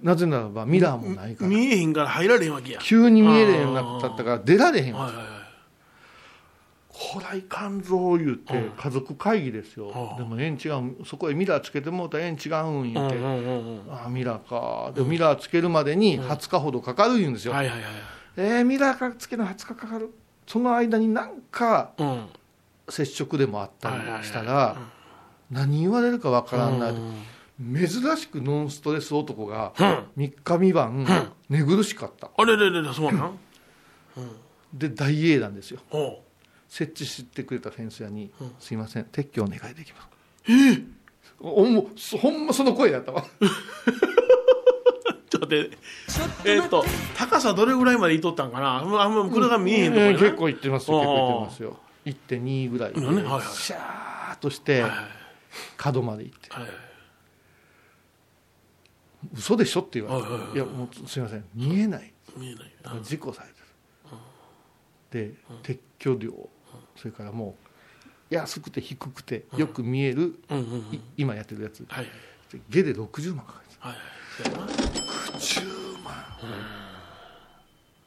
[0.03, 1.51] なぜならばミラーもないから。
[1.51, 2.79] 見えへんから入られへんわけや。
[2.83, 5.17] 急に見えれへんようになったから出られへんわけ
[6.97, 8.71] はいはいはいこらいかんぞ言ってうん。
[8.71, 10.17] 家族会議ですよ、うん。
[10.17, 13.93] でもええん違うそこへミラーつけてもうたらええん違うん言って、うんうんうんうん。
[13.93, 14.93] ああミラーか。
[14.93, 17.85] でもミラーつけるまでに20日ほどかかる言うんですよ、はいはいはい
[18.37, 20.11] えー、ミラーがつけるの20日かかる。
[20.47, 22.27] その間になんかうん。
[22.89, 24.77] 接触でもあったりしたら、
[25.51, 27.25] 何言われるかわからんな、うん。
[27.75, 30.23] 珍しくノンストレス男がうん。
[30.23, 31.07] 3日三晩
[31.49, 32.31] 寝苦しかった。
[32.37, 33.39] あれれれれそうなん。
[34.73, 35.81] で大英なんですよ。
[35.89, 36.24] ほ
[36.75, 40.09] 設置してくれたフェンス屋に「すいません撤去お願いできます」
[41.39, 43.25] おもうそほんまその声やったわ。
[43.41, 43.47] う
[45.29, 45.79] ちょっと待って。
[46.45, 46.85] えーっと
[47.17, 48.79] 高さどれぐらいまでいっとったんかな？
[48.81, 50.13] あんま車が見えへんとこやな。
[50.13, 51.81] えー結構いってますよ結構いってますよ。
[52.07, 53.43] 1.2ぐらいねはいはい。
[53.43, 54.93] シャーっとしてはい
[55.77, 56.51] 角まで行って。
[56.51, 56.69] はい。
[59.35, 60.57] 嘘でしょって言われて、はいはいはい。
[60.57, 62.13] いやもうすいません見えない。
[62.37, 63.55] 見えない事故されて
[65.21, 66.49] る、で撤去料
[66.97, 67.57] それからも
[68.31, 70.95] う安くて低くてよく見える、うんうんうん。
[70.95, 71.85] い今やってるやつ。
[71.89, 72.07] はい
[72.53, 73.65] で下で60万かかる。
[73.65, 73.97] んですはい
[74.37, 74.67] そうやな。
[74.67, 76.15] 10万、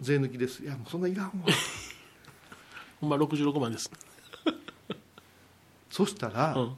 [0.01, 0.63] 税抜きです。
[0.63, 1.31] いやもうそんないらんわ。
[3.01, 3.91] ほんま66万です。
[5.89, 6.77] そしたら、うん。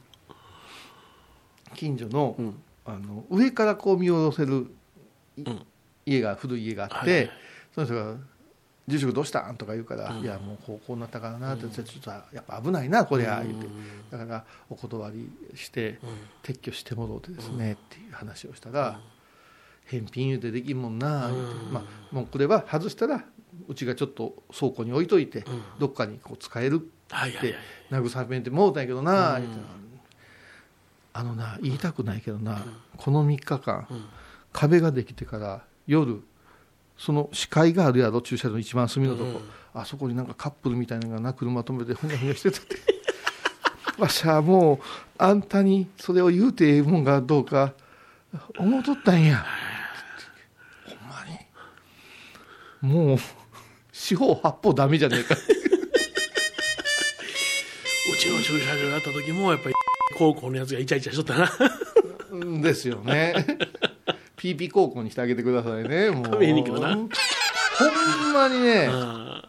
[1.74, 2.62] 近所の,、ん。
[2.84, 4.70] あの上からこう見下ろせる
[6.06, 7.30] 家が古い家があって、はいはい。
[7.74, 8.16] その人が
[8.90, 13.68] 「住職どうしたん?」とか言うから「いやもうこうこうなったからな」って、ちょっとやっぱ危ないなこりゃ」言って。
[14.10, 16.00] だからお断りして
[16.42, 19.00] 撤去してもろうてですね、っていう話をしたら
[19.86, 23.24] 「返品言うてできんもんな」言うて、まあ、もうこれは外したら
[23.68, 25.44] うちがちょっと倉庫に置いといて、
[25.78, 26.78] どっかにこう使えるっ
[27.40, 27.54] て
[27.90, 29.60] 慰めてもうたんやけどな、言うて
[31.12, 32.64] あのな言いたくないけどな、
[32.96, 33.86] この3日間、
[34.52, 36.22] 壁ができてから夜
[37.00, 39.40] その視界があるやろ駐車場の一番隅のとこ、
[39.72, 42.76] あそこになんかカップルみたいなのがな車止めてふにゃふにゃしてたって。
[43.96, 44.78] わしゃもう
[45.16, 47.72] あんたにそれを言うてええもんがどうか。
[48.58, 49.46] 思うとったんや。
[50.84, 52.92] ほんまに。
[52.92, 53.18] もう
[53.92, 55.34] 四方八方ダメじゃねえか。
[58.12, 59.74] うちの駐車場やった時もやっぱり
[60.18, 61.50] 高校のやつがイチャイチャしとったな。
[62.32, 63.46] うんですよね。
[64.40, 66.08] ピーピー高校にしてあげてくださいね。
[66.16, 66.24] もう。
[66.24, 66.40] ほん
[68.32, 69.46] まにね、あ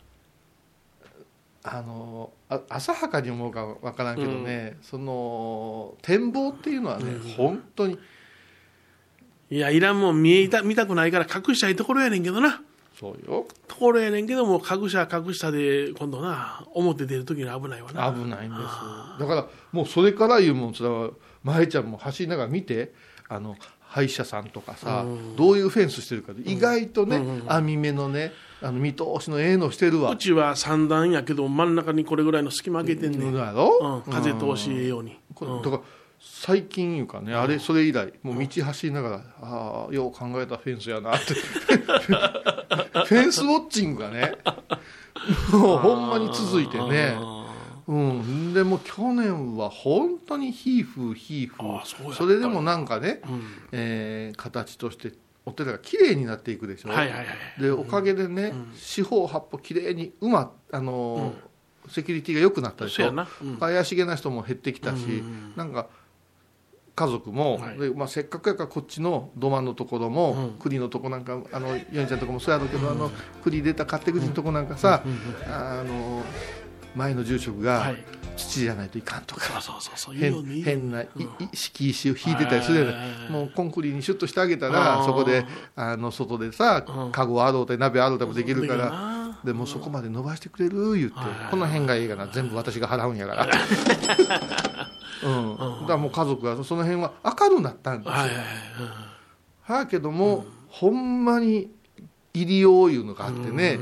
[1.64, 7.06] あの、あ浅はかに思うかわからんけどね、その、展望っていうのはね、
[7.38, 8.00] 本当に、ー
[9.52, 12.62] いやいらんもん見えた見たくないから隠したいところやねんけどな
[13.00, 13.48] そうよ。
[13.70, 19.20] ところやねんけども隠した隠したで今度な表出る時に危ないわな危ないんです。
[19.22, 21.12] だから、もうそれから言うもん、それは、
[21.44, 22.94] 舞ちゃんも走りながら見て
[23.30, 23.56] あの
[23.92, 30.12] 歯医者さんとかさ、どういうフェンスしてるか意外とね、網目のねあの見通しのええのしてるわ。
[30.12, 35.84] うちは三段やけど真ん中にこれぐらいの隙間開けてんねん、うん、風通しええように、これだから
[36.22, 41.34] 最近いうかねあれそれ以来もう道走りながらああよう考えたフェンスやなって。
[43.06, 44.36] フェンスウォッチングがね
[45.52, 47.18] もうほんまに続いてね
[47.96, 53.22] うん、でも去年は本当にヒーフーヒーフーそれでもなんかね、
[53.72, 55.14] えー形として
[55.46, 57.28] お寺が綺麗になっていくでしょ、はいはいはい
[57.60, 61.34] でおかげでね、四方八方綺麗にうまあのー
[61.90, 63.08] セキュリティが良くなったでしょ？
[63.08, 63.58] そうん。
[63.58, 65.24] 怪しげな人も減ってきたし、
[65.56, 65.88] なんか
[66.94, 67.78] 家族も、はい。
[67.80, 73.10] でまあ、せっかくやからこっちの土間のところも、栗のとこなんかあのヨンちゃんとこもそうやろうけど、あの
[73.44, 75.04] 栗出た勝手口のとこなんかさ、
[75.48, 76.24] あの
[76.96, 78.04] 前の住職が、はい。
[78.38, 79.42] 土じゃないといかんとか。
[79.42, 80.16] そうそうそうそう。
[80.16, 81.04] いいよ変な
[81.54, 82.98] 敷石を引いてたりするよねは
[83.30, 85.06] いもうコンクリにシュッとしてあげたあらー。
[85.06, 87.12] そこであの外でさうん。
[87.12, 89.40] カゴあろうて鍋あろうてもできるからな。
[89.44, 93.48] でもうそこまで伸ばしてくれる言ってはいこの辺がいいかな全部私が払うんやから。
[95.24, 95.58] うん。
[95.58, 98.16] だからもう家族はその辺は明るくなったんですよ。
[99.64, 101.70] はけどもほんまに
[102.34, 103.80] 入りよういうのがあってね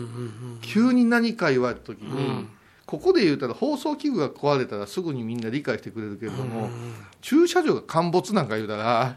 [0.62, 2.48] 急に何か言われた時に
[2.90, 6.72] ここで言うたら放送器具が壊れたらすぐにみんな理解してくれるけれども、
[7.22, 9.16] 駐車場が陥没なんか言うたら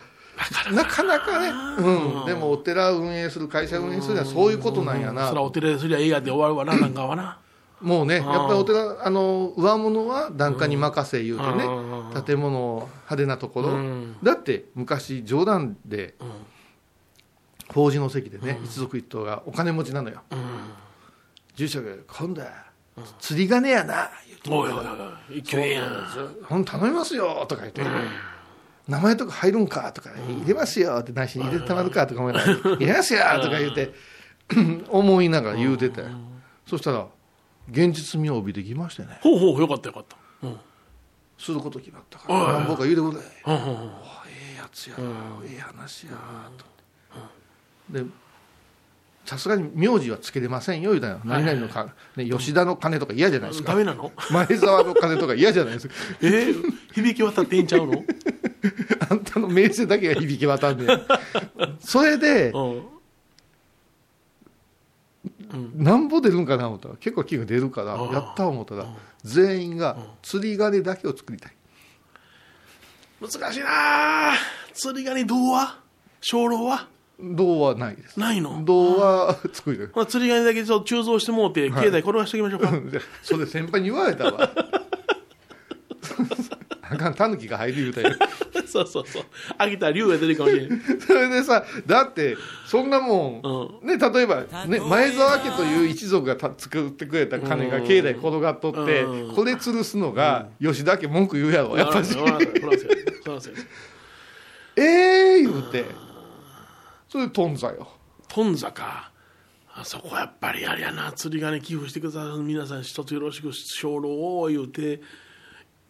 [0.74, 1.40] なかなか。
[1.40, 7.38] ね、うん、でもお寺を運営する会社を運営するにはそういうことなんやな、そらお寺ですりゃ映画で終わるわな なんかはな。
[7.80, 12.22] もうねやっぱりお寺あの上物は檀家に任せ言うてね、うん。
[12.24, 14.16] 建物派手なところ、うん。
[14.22, 16.14] だって昔冗談で、
[17.68, 20.20] 法事の席でね、一族一党がお金持ちなのよ、
[21.56, 22.71] 住職が「今度は
[23.20, 24.50] 釣り鐘やな」言うて。
[24.50, 24.83] おいおいお
[25.66, 27.83] いやんほん頼みますよとか言って、
[28.88, 32.76] 名前とか入るんかとか、入れますよってないし入れてたまるかとか思いながら。
[32.76, 33.92] 入れますよとか言って、
[34.88, 36.02] 思いながら言うてて、
[36.66, 37.07] そしたら
[37.70, 39.18] 現実味を帯びてきましてね。
[39.22, 40.16] ほうほうよかったよかった。
[40.42, 40.61] うん。
[41.38, 43.64] すること決まったから何ぼか言うてくれ、うん。
[43.64, 43.83] うん。
[43.83, 43.90] うん。
[44.28, 45.05] ええやつやな、
[45.44, 46.12] ええ話や
[46.57, 46.64] と
[47.90, 48.05] で
[49.24, 51.20] さすがに名字はつけれませんよ言うたら。
[51.24, 53.72] 何々のか、ね、吉田の金とか嫌じゃないですか。
[53.72, 54.11] ダメなの？
[54.30, 55.94] 前澤の金とか嫌じゃないですか。
[56.22, 58.02] えー響き渡っていいんちゃうの？
[59.08, 61.00] あんたの名声だけが響き渡んねん
[61.80, 62.82] それでうん。
[65.76, 68.87] なんぼ出るんかな思ったら結構金が出るからうんやった思ったら
[69.22, 71.52] 全員が釣り鐘だけを作りたい。
[73.20, 74.35] 難しいなあ。
[74.74, 75.78] 釣り鐘童話
[76.28, 76.88] 鐘楼は？
[77.22, 78.18] 銅はないです。
[78.18, 78.62] ないの？
[78.64, 84.50] 銅は作りたいまあ、釣り鐘だけちょっと鋳造してもうて境内転がしておきましょうか、 でそれ先輩に言われたわ。
[86.82, 88.14] あかんタヌキが入る言うたよ。
[88.66, 89.22] そうそうそう。
[89.58, 90.82] 飽きたら竜が出てるかもしれん。
[91.00, 99.35] それでさだってそんなもん、ね例えば、ね、前澤家という一族がた作ってくれた金が境内転がっとって、うん。
[99.35, 102.14] これ吊るすのが吉田家文句言うやろやっぱし
[104.76, 105.85] ええー、言うて
[107.12, 107.88] それで頓挫よ。
[108.27, 109.12] 頓挫か。
[109.75, 113.51] あそこやっぱりあれやな釣り鐘寄付してくださる皆さん一つよろしく
[113.83, 115.03] 鐘楼を言うて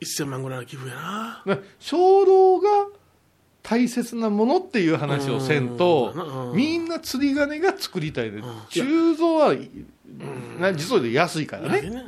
[0.01, 1.43] 1000万ぐらいの寄付やな。
[1.47, 2.89] な鐘楼が
[3.63, 6.13] 大切なものっていう話をせんと
[6.51, 9.55] うんみんな釣り鐘が作りたいで鋳造は
[10.59, 12.05] な実は安いからね。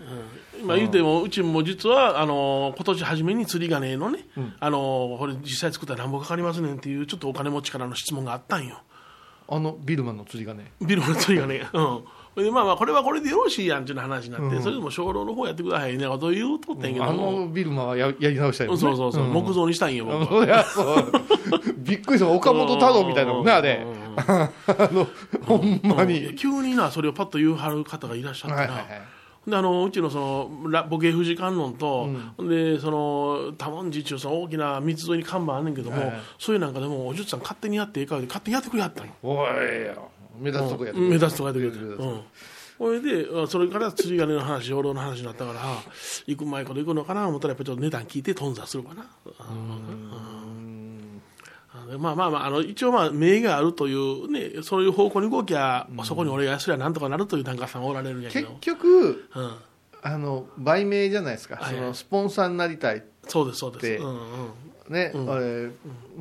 [0.61, 4.27] 今言うてもうちも実はあの今年初めに釣り鐘のね、
[4.59, 8.83] あのこれ実際作ったら何ぼかかりますねんっていうちょっとお金持ちからの質問があったんよ
[9.47, 11.81] あのビルマンの釣り鐘ビルの釣り鐘 う
[12.43, 12.45] ん。
[12.45, 18.77] でまあまあこれはこれでよろしいやんっていう話になって、それでも鐘楼の方やってくださいねこと言うとったんやけどあも、のビルマンはややり直したいね。
[18.77, 20.65] そうそうそう、ん木造にしたいんよ僕は。
[21.79, 23.87] びっくりした岡本太郎みたいなもんねあれ。
[24.17, 24.51] あ
[24.93, 25.07] の
[25.47, 26.35] ほんまに。
[26.35, 29.03] 急になそれをパッと言うはる方がいらっしゃってな、はいはいはい
[29.47, 39.51] であのうちのそのら母系富士観音と、でその多文字っていうその大きな道沿いに看板あんねんけども、そういうなんかでもおじゅっさん勝手にやってええかで勝手にやってくれはったのおい
[40.41, 41.79] 目立つとこやって目立つとかやってくれて。
[41.79, 42.21] うん。
[42.77, 45.61] それであそれから釣り鐘の話養老の話になったから
[46.27, 49.07] 行く前こと行くのかな思ったらやっぱりちょっと値段聞いて頓挫するかな。
[49.25, 50.44] うん
[51.99, 59.55] まあまあまああの一応まあ名があるというねそういう方向に動きゃ、そこに俺がすりゃなんとかなるという檀家さんおられるんやけ結ど、局うん、
[60.03, 61.75] あの売名じゃないですか、はいはい。
[61.77, 64.19] そのスポンサーになりたいそうですそうです、でうんうん。
[64.89, 65.71] ね、あれ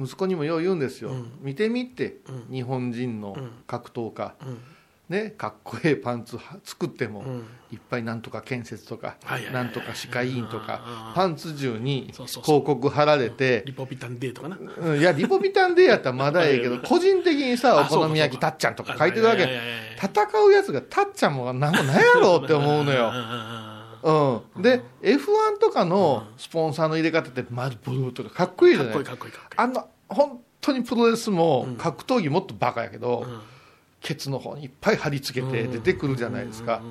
[0.02, 1.12] 息子にもよう言うんですよ、
[1.42, 2.18] 見てみって、
[2.50, 3.52] 日本人のん。
[3.68, 4.36] 格闘家、
[5.10, 7.44] ね、かっこええパンツは作っても、ん。
[7.72, 14.58] いっぱいなんとか建設とか、はいはいなんとか歯科医院とうんうんか、パンツ中に広告貼られて、リポビタンデーとかな。
[14.58, 15.00] うん。
[15.00, 19.44] いや、リポビタンデーやったらまだええけど、 個人的にさ、お好み焼きたっちゃんとか書いてるわけ。
[19.98, 23.12] 戦うやつがたっちゃんもなんもないやろって思うのよ。
[24.56, 24.62] うん。
[24.62, 28.94] で、F1 とかのスポンサーの入れ方って、まずブルーとかかっこいいじゃない。
[28.94, 33.26] かっこいいかっこいいあの、本当にプロレスも格闘技もっとバカやけど、
[34.04, 36.82] ケツの方にいっぱい貼り付けて出てくるじゃないですか。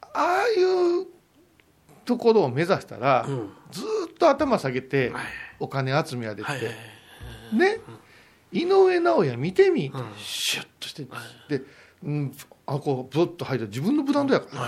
[0.00, 0.62] ああい
[1.02, 1.06] う
[2.04, 3.50] ところを目指したら、ん。
[3.70, 5.24] ずーっと頭下げてはい。
[5.60, 6.52] お金集めやでって、
[7.56, 7.80] ね、
[8.52, 11.06] 井上尚弥見てみ、シュッとして、
[11.48, 11.62] で、
[12.04, 12.32] うん、
[12.66, 14.62] あこうブッと入った自分のブランドやから、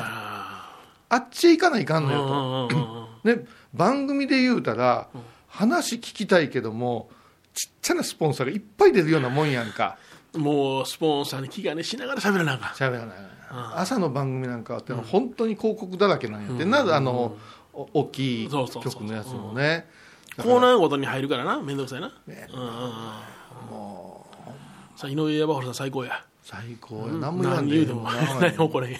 [1.11, 5.09] あっちへ行かないかんのよと、ね、番組で言うたら、
[5.47, 7.11] 話聞きたいけども
[7.55, 9.99] ちっちゃなスポンサーがいっぱい出るようなもんやんか
[10.37, 12.69] もうスポンサーに気兼ねしながら喋らなあかん。
[12.73, 13.17] 喋らない。
[13.77, 17.37] 朝の番組なんかって本当に広告だらけなんやって、なぜあの
[17.73, 19.87] お大きい曲のやつもね。
[20.37, 21.61] コーナーごとに入るからな。
[21.61, 22.37] めんどくさいな、うんう
[24.97, 26.25] さあ井上山原さん最高や。
[26.43, 27.15] 最高や。
[27.15, 28.03] 何も言わんで何言うても。
[28.41, 28.95] 何もこれへん。
[28.95, 28.99] い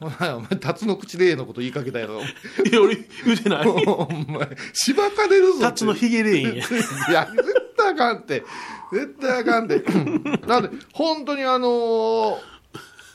[0.00, 2.20] お前お前辰の口でええのこと言いかけたやろ。
[2.70, 3.66] や俺言うてない。
[3.68, 5.60] お前しばかれるぞ。
[5.60, 6.64] タツのヒゲレインや。
[7.08, 8.44] いや、絶対あかんって。
[8.92, 9.82] 絶対あかんって。
[10.46, 12.38] なんで、本当にあのー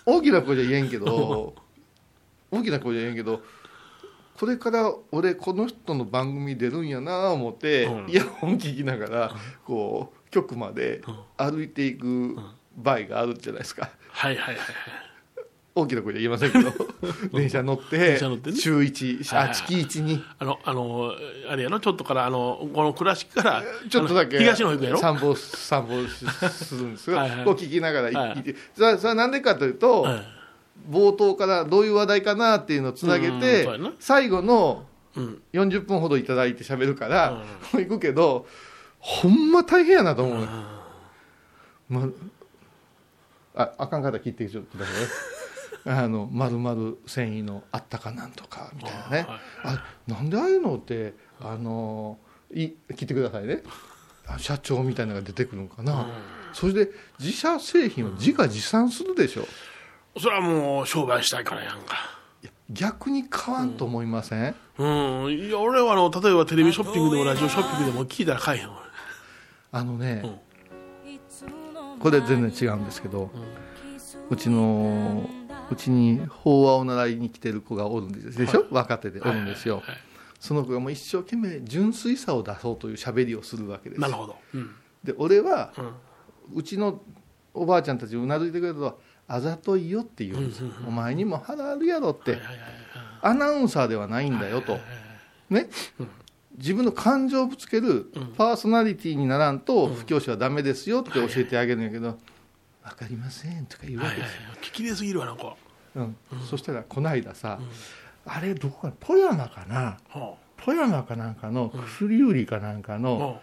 [0.04, 1.54] 大きな声じゃ言えんけど、
[2.50, 3.44] 大きな声じゃ言えんけど、
[4.40, 8.10] これから俺この人の番組出るんやな思って、うん。
[8.10, 11.04] イヤホン聞きながら、こう、局まで
[11.38, 12.36] 歩いていく
[12.76, 13.92] 場合があるじゃないですか。
[14.10, 15.11] はいはいはい
[15.74, 16.72] 大きな声じゃ言えませんけど、
[17.38, 18.58] 電車乗って、乗ってね。
[18.58, 21.14] 週1、はいはいあ、月1に、あのあの
[21.50, 21.80] あれやろ？
[21.80, 24.98] ちょっとからあのこの倉敷からちょっとだけあの東の方行くやろ？
[25.00, 27.18] 散歩散歩しするんですよ。
[27.18, 27.46] はいはい。
[27.46, 28.56] こう聞きながらはい行って。
[28.76, 30.24] それはそれはなんでかというと、はい。
[30.90, 33.94] 冒頭からどういう話題かなっていうのをつなげうんてそうやな。
[34.00, 35.42] 最後のうん。
[35.54, 37.44] 40分ほどいただいて喋るから、
[37.74, 38.46] 行くけど
[39.00, 40.48] ほんま大変やなと思うね、
[41.90, 42.08] ま
[43.56, 45.08] ああかんかったら切ってちょっとくださいね
[45.86, 49.28] あの丸々繊維のあったかなんとかみたいなね。
[49.64, 52.18] あなんでああいうのってあの
[52.54, 53.64] い切ってくださいね。
[54.28, 56.08] あ社長みたいなのが出てくるのかな、
[56.54, 59.48] それで自社製品を自画自賛するでしょ。
[60.20, 61.96] それはもう商売したいからやんか。
[62.70, 64.86] 逆に買わんと思いません、う
[65.28, 65.32] ん。
[65.34, 68.82] いや俺はあの例えばテレビショッピングでもラジオショッピングでも聞いたら買えへんわ。
[69.74, 70.42] あのね、
[72.00, 73.32] これ全然違うんですけど、
[74.30, 75.30] うちの
[75.72, 79.86] うちに法話を習いに来てる子がおるんですでしょ、若手でおるんですよ、はい。
[79.88, 79.98] はい
[80.42, 84.72] その子がもう一生懸命純粋さを出そうという喋りをするわけですなるほど、うん。
[85.04, 86.58] で俺は、ん。
[86.58, 87.00] うちの
[87.54, 92.40] おばあちゃんたちうなずいてくれるとあざといよって言うんですよ、お前にも腹あるやろって、
[93.22, 94.80] アナウンサーではないんだよと、
[95.50, 95.70] ね、
[96.58, 102.18] 自分の感情をぶつけるパーソナリティにならんと布教師はダメですよって教えてあげるんやけど
[102.84, 105.56] 「分かりません」とか言うわはいはいけですよ、はい聞き出すぎるわなんか。
[105.96, 106.16] うん。
[106.50, 107.60] そしたらこの間さ、
[108.26, 109.98] あれどこか富山かな？
[110.10, 113.42] は富山かなんかの薬売りかなんかあのは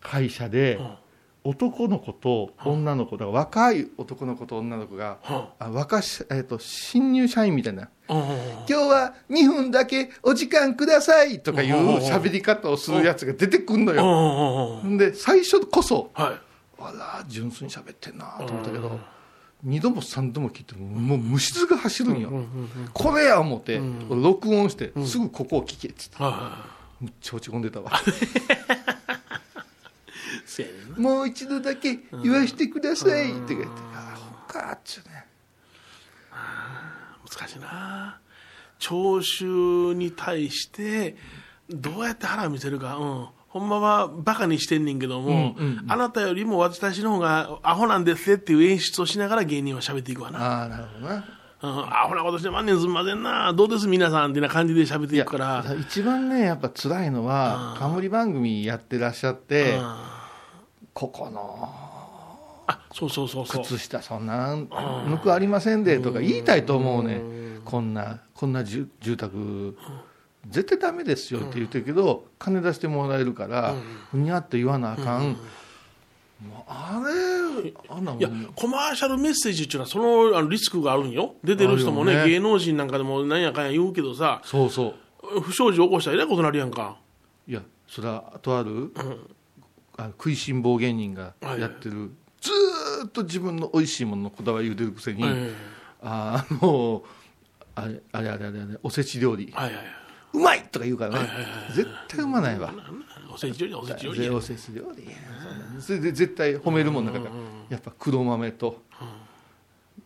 [0.00, 0.82] 会社であ。
[0.82, 1.04] は
[1.46, 5.70] 男の子と女の子だ若い男の子と女の子がはあ。
[5.70, 7.90] 若し、えっと新入社員みたいな。
[8.08, 14.78] あは今日は2分だけお時間くださいとかいう喋り方をするやつが出てくんのあよ。
[14.80, 16.34] はんで、最初こそ、あはい
[16.88, 19.00] あら、純粋に喋ってんなと思ったけど、
[19.62, 22.30] 二度も三度も聞いても、もう虫図が走るんよ。
[22.92, 23.80] これや思って、
[24.10, 26.66] 録音して、すぐここを聞けっつって、は
[27.00, 27.92] むっちゃ落ち込んでたわ。
[30.96, 35.26] もう一度だけ言わしてくださいって言って、あ、ほんかっちゅうね。
[37.28, 38.20] 難しいな。
[38.78, 41.16] 聴衆に対して
[41.70, 45.54] どうやって腹を見せるか、うん、ほんまはバカにしてんねんけども、
[45.86, 51.24] あなたよりも私の方がアホなんですっていう演出をしながら芸人は喋っていくわな、ああ、なるほどな。
[51.62, 55.64] うん、アホなことしてまんねんすんませんなどうです皆さんってな感じで喋っていくから。
[55.80, 59.78] 一番ね、やっぱ辛いのは、冠番組やってらっしゃって、
[60.92, 61.72] ここの
[62.66, 63.64] あそうそうそうそう。
[63.64, 67.22] 靴下そんなぬくありませんでとか言いたいと思うね
[67.64, 69.76] こんなこんな住住宅
[70.48, 73.74] 絶対ダメですよって言ってるけど金出してもらえるから
[74.10, 75.36] ふにゃっと言わなあかん。
[76.66, 77.02] あ
[77.62, 81.36] れあんないやコマーシャルメッセージっていうのはそのあのリスクがあるんよ。
[81.42, 82.28] 出てる人もねね。
[82.28, 84.94] 芸能人なんかでもなんやかんや言うけどさそうそ
[85.32, 85.40] う。
[85.40, 86.98] 不祥事起こしたらえらいことになるやんか。
[87.46, 88.92] いやそれはとある
[89.96, 95.54] あの食いしん坊芸人がやってるずーっと自分の美味しいもののこだわり言うてるくせに、え
[96.02, 97.02] あの
[97.74, 99.50] あれあれあれあれあれおせち料理。
[99.50, 99.82] えはいはいは
[100.34, 100.62] うまい！
[100.64, 101.28] とか言うからね。
[101.74, 102.70] 絶対うまないわ。
[102.70, 102.74] い
[103.32, 104.30] おせち料理おせち料理。
[104.30, 105.08] おせち料理。
[105.80, 107.24] それで絶対褒めるもんだから。
[107.70, 108.82] やっぱ黒豆と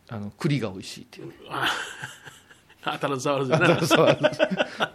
[0.09, 1.35] あの栗が美味しいっていうね。
[2.85, 3.87] 当たらず触らずやな。
[3.87, 4.19] そう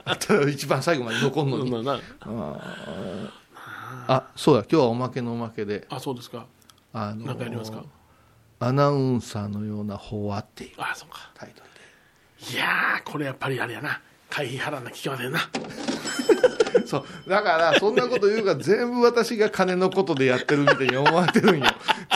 [0.06, 1.72] あと一番最後まで残んのに。
[1.72, 2.00] まあな。
[4.08, 4.62] あそうだ。
[4.62, 5.86] 今日はおまけのおまけで。
[5.90, 6.46] あそうですか。
[6.94, 7.84] あのかやりますか？
[8.60, 11.32] アナウンサーのような法話っていうあそうか。
[11.34, 11.70] タイトル
[12.50, 12.54] で。
[12.56, 14.02] いやーこれやっぱりあれやな
[14.34, 15.40] 会費払わなきゃいけませんな。
[16.88, 17.30] そう。
[17.30, 21.66] だからそんなこと言うから全部私が金のことでやってるみたいに思われてるんよ。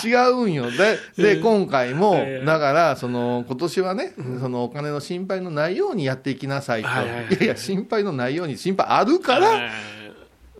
[0.03, 0.71] 違うんよ。
[0.71, 7.25] でで今回もええだからその今年はね、そのお金の心配のないようにやっていきなさいと、はいはいはい。
[7.35, 9.71] いやいや心配のないように心配あるから、え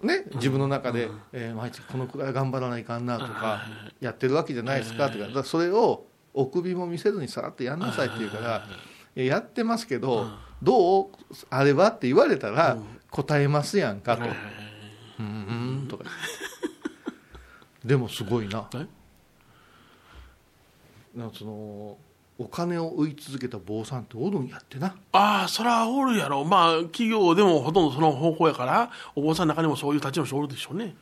[0.03, 3.63] ね、自分の中で、えー毎日このくらい頑張らないかんなとか
[3.99, 5.25] やってるわけじゃないですかとか。
[5.25, 6.05] だからそれを
[6.35, 10.27] お首も見せずにさらっとやんなさいって言うからいややってますけど
[10.61, 11.07] どう
[11.49, 12.77] あればって言われたら
[13.09, 14.23] 答えますやんかと。
[15.19, 16.03] うんうんとか
[17.83, 18.69] でもすごいな。
[18.75, 18.85] え？
[21.15, 21.97] なその
[22.37, 24.95] お金を追い続けた坊さんっておるんやってな。
[25.13, 26.43] ああそらおるやろ。
[26.43, 30.95] まあ企業でもほとんどその方向やからお坊さんの中にもそういう立ちの人おるでしょうね。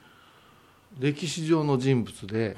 [1.00, 2.56] 歴史上の人物で、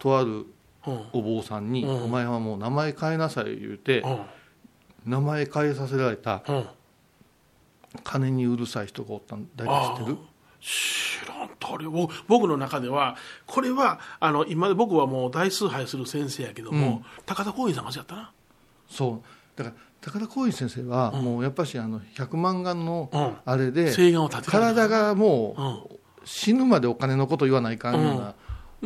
[0.00, 0.46] とある
[0.86, 1.06] うん。
[1.12, 2.04] お坊さんに、うん。
[2.04, 4.18] お前はもう名前変えなさい」言うて、うん
[5.04, 6.66] 名前変えさせられたうん。
[8.02, 10.18] 金にうるさい人がおったん誰か知ってる？
[10.60, 11.86] 知らんとり。
[11.86, 18.32] 僕僕の中ではこれはあの今まで僕はもう大崇拝する先生やけども、高田光陰さんがそうやったな。
[18.88, 19.58] そう。
[19.58, 23.36] だから高田光一先生は、もうやっぱしあの100万眼のうん。
[23.44, 23.94] あれで、
[24.46, 25.98] 体がもう、うん。
[26.24, 28.34] 死ぬまでお金のこと言わないかんような、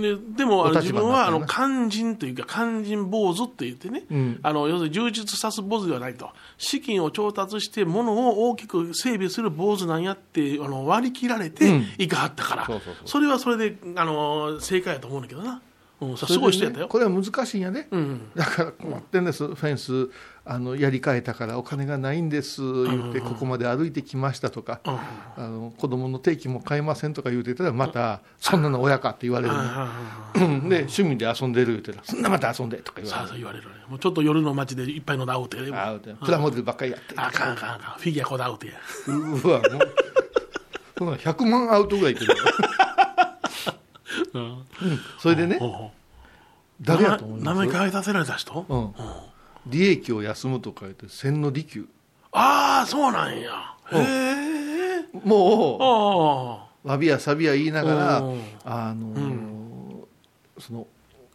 [0.00, 4.40] ででもあの自分はあの肝心というか肝心坊主って言ってね、うん。
[4.42, 6.30] あの要するに充実さす坊主ではないと。
[6.56, 11.84] 資金を調達して物を大きく整備する坊主なんやってあの割り切られうてん。
[11.98, 12.68] いかはったから、
[13.04, 15.60] それはそれであの正解やと思うんだけどな、
[16.00, 16.88] うん、すごい人やったよ。
[16.88, 18.30] これは難しいんやね、うん。
[18.34, 20.10] だから困ってんです、フェンス
[20.50, 24.98] あのやり替えたからお金がないんです言って、ここまで歩いてきましたとか、うん
[25.44, 33.28] あの子供の定期も買えませんとか言うてたら、また、そんなの親かって言われるの、うんで趣味で遊んでる言うてたら、そんなまた遊んでとか言われる。
[33.28, 33.74] そう言われるね。
[33.88, 37.14] もうちょっと夜の街でいっぱいのダウトやであープラモデルばっかりやって。
[37.16, 37.92] あかんあかんあかん。
[37.98, 38.72] フィギュアこだうてや。
[39.06, 39.70] うわもう
[40.96, 42.34] そんな100万アウトぐらいいってる
[44.32, 44.64] うん。
[45.20, 45.60] それでね
[46.80, 47.68] 誰やと思い名ます？
[47.68, 48.94] 前変えさせられた人、うん
[49.68, 51.86] 利益を休むと書いて千利休。
[52.32, 53.74] ああそうなんや。
[53.92, 58.40] へえもあうわびやさびや言いながらうん。
[58.64, 59.98] あのー
[60.58, 60.86] その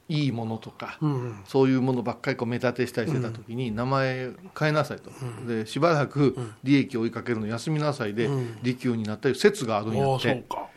[0.09, 1.39] いいものとか、あうん。
[1.45, 5.09] そういうものばっかりこう目立てしたりしてた時に名前変えなさいと、
[5.47, 8.59] でしばらく利益を追いかけるの休みなさいでうん。
[8.61, 10.67] 利休になったり説があるんやって、そうか。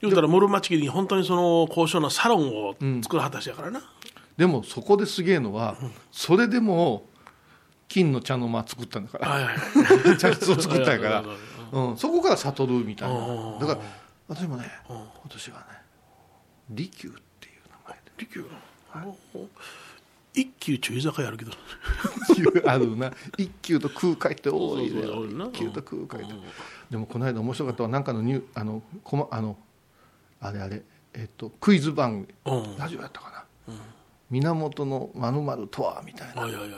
[0.00, 3.82] 言うたら室町に本当にその高尚なサロンを作る果たしやからな、
[4.36, 5.76] でもそこですげえのは、
[6.10, 7.04] それでも
[7.88, 9.28] 金の茶の間作ったんだから。
[9.28, 10.16] はいはい。
[10.18, 11.16] 茶室を作ったんやから。
[11.16, 13.14] はいはいはい、うん、そこから悟るみたいな。
[13.14, 13.80] うんだから
[14.28, 15.64] 私もね今年はね
[16.70, 18.12] 利休っていう名前で。
[18.16, 18.46] 利休
[18.94, 19.16] の？
[20.34, 21.52] 一級中居酒屋あるけど。
[22.66, 23.12] あるな。
[23.36, 25.02] 一級と空海って多いね
[25.50, 26.34] 一級と空海と
[26.90, 29.58] でもこの間面白かったのはなんかのニュあのこまあの
[30.40, 32.56] あれあれえっとクイズ番組。
[32.62, 32.78] うん。
[32.78, 33.74] ラジオやったかな
[34.32, 36.44] 源のまるまるとはみたいな。
[36.44, 36.76] あいやいやいや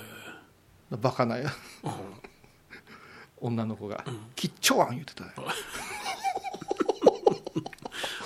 [1.01, 1.37] バカな
[3.39, 4.05] 女の子が
[4.37, 5.31] 「吉兆庵」言ってたね。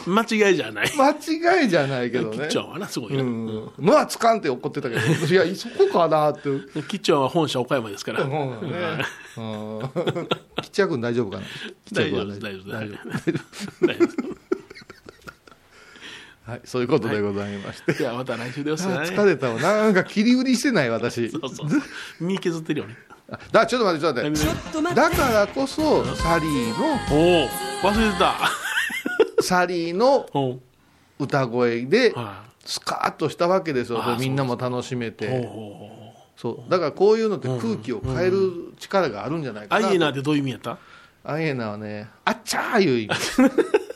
[0.07, 0.91] 間違いじゃない。
[0.97, 2.37] 間違いじゃないけどね。
[2.39, 3.73] キッチョンはなすごいな、うん。
[3.79, 6.43] のはつかんって怒ってたけどいやそこかなって。
[6.89, 9.05] キッチョンは本社岡山ですから、思うよね。
[9.37, 10.29] うん。
[10.63, 11.47] 吉弥君大丈夫かな？
[11.93, 12.73] 大丈夫大丈夫。
[12.73, 12.97] 大丈
[13.83, 14.09] 大丈夫
[16.49, 18.03] はいそういうことでございまして。
[18.03, 18.03] い。
[18.03, 18.95] やまた来週ですね。
[18.95, 19.61] あ疲れたわ。
[19.61, 21.29] なんか切り売りしてない私。
[21.31, 21.69] そうそう
[22.21, 22.97] 身削ってるよね。
[23.31, 24.39] あだちょっと待って。
[24.39, 24.95] ちょっと待って。
[24.95, 26.75] だからこそサリー
[27.13, 27.49] おお
[27.83, 28.35] 忘れてた。
[29.37, 30.27] のサリーの
[31.19, 34.03] 歌声ではスカーッとしたわけですよ。
[34.19, 35.47] みんなも楽しめて。
[36.37, 36.71] そう。
[36.71, 40.79] だからこういうのって空気を変える力があるんじゃないかなアイエナってどういう意味やった？
[41.25, 43.15] アイエナはねあっちゃーいう意味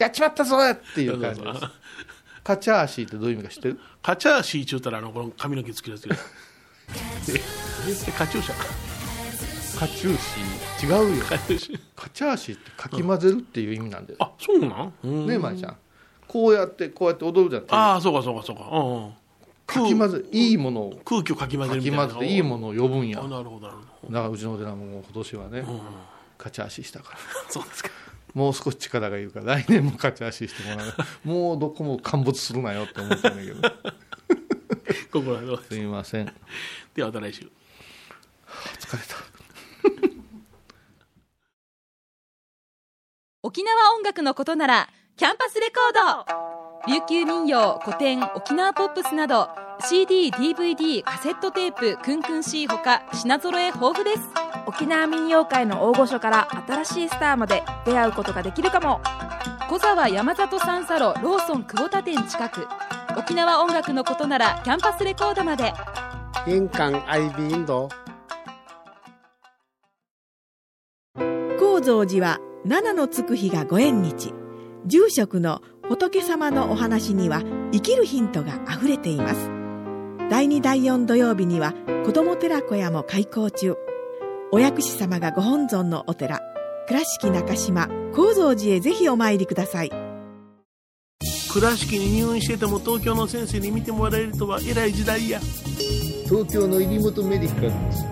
[0.00, 1.60] やっちまったぞっていう感じです。
[2.42, 3.80] カチャーシーってどういう意味か知ってる？
[4.02, 6.16] カチャーシーちゅうたらあのこの髪の毛つけるやつよ。
[8.08, 8.54] えカチューシャ
[9.78, 10.18] カチュー
[10.78, 10.90] シー。
[10.90, 11.24] 違うよ。
[11.26, 14.92] カチューシャカチャーシーってかき混ぜるっていう意味なんだよ、あそうなん？
[15.04, 15.76] うんねえ舞ちゃん。
[16.26, 17.64] こうやってこうやって踊るじゃん。
[17.68, 18.68] ああそうかそうかそうか。
[18.72, 19.12] うんうん。
[19.66, 21.00] かき混ぜいいものを。
[21.04, 22.14] 空気をかき混ぜかきるみたいな。
[22.14, 23.22] 混ぜていいものを呼ぶんや。
[23.22, 25.80] なるほどなるほらうちのお寺も今年はねど、うん、
[26.38, 27.18] 勝ち足したから。
[27.50, 27.90] そうですか
[28.34, 30.94] もう少し力がいるから来年も勝ち足してもらう。
[31.24, 33.60] もうどこも陥没するなよって思ってんだけど。
[35.12, 35.62] 心はどうで。
[35.64, 36.32] すすみません。
[36.94, 37.50] ではまた来週。
[38.78, 39.16] 疲れた。
[43.42, 46.50] 沖縄音楽のことならキャンパスレコード。
[46.86, 49.50] 琉球民謡古典沖縄ポップスなど
[49.80, 54.22] CDDVD カセットテープクンクン C ほか品揃え豊富です。
[54.66, 59.00] 沖縄民謡界の大御所から新しいスターまで出会うことができるかも。
[59.68, 62.66] 小沢山里三佐路ローソン久保田店近く。
[63.16, 65.72] 沖縄音楽のことならキャンパスレコードまで。
[66.46, 67.88] 印港 IB 印度
[71.58, 74.34] 高蔵寺は七のつく日がご縁日。
[74.86, 79.59] 住職の仏様のお話には生きるヒントがあふれています
[80.30, 81.74] 第2第4土曜日には
[82.06, 83.74] 子ども寺小屋も開校中。
[84.52, 86.40] お薬師様がご本尊のお寺
[86.86, 89.90] 倉敷中島・高蔵寺へぜひお参りください。
[91.52, 95.40] 倉敷に入院してても東京の先生に見てもらえるとは偉い時代や。
[96.26, 98.04] 東京の入本メディカルです。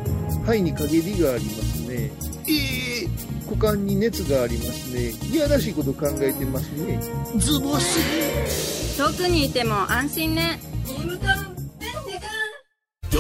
[0.42, 2.10] 肺に陰りがありますね。
[2.48, 3.08] ええ
[3.48, 5.12] 股間に熱がありますね。
[5.30, 7.00] いやらしいこと考えてますね。
[7.36, 10.58] ズボス遠くにいても安心ね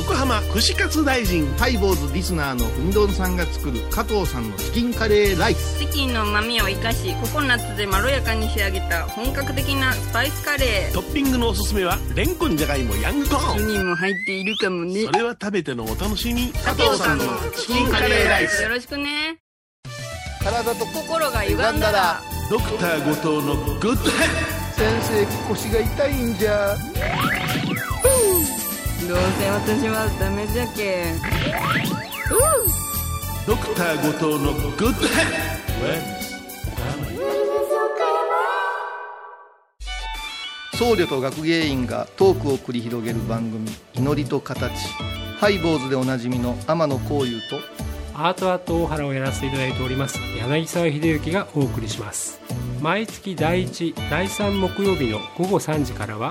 [0.08, 5.78] 横浜串カツ大臣ハイボーズリスナーのうみどんさんが作る加藤さんのチキンカレーライス。
[5.80, 10.94] チキンの旨味を生かしココナッツでまろやかに仕上げた本格的なスパイスカレー。
[10.94, 13.68] トッピングのおすすめはレンコンじゃがいもヤングコーン。
[13.68, 15.02] 人も入っているかもね。
[15.04, 18.62] それは食べてのお楽しみ加藤さんのチキンカレーライス。
[18.62, 19.36] よろしくね。
[20.42, 22.22] 体と心が歪んだら。
[22.48, 26.74] ドクター後藤のグッドヘッ先生腰が痛いんじゃ
[29.08, 31.14] どうせ私はダメじゃけ
[33.46, 36.18] ドクター後藤のグッドヘ
[40.76, 44.74] 僧侶と学芸員がトークを繰り広げる番組「祈りと形」
[45.40, 47.60] ハイボーズでおなじみの天野幸雄と
[48.14, 52.38] アートアート大原をやらせていただいております柳沢秀幸がお送りします
[52.82, 56.30] 毎月第1第3木曜日の午後3時からは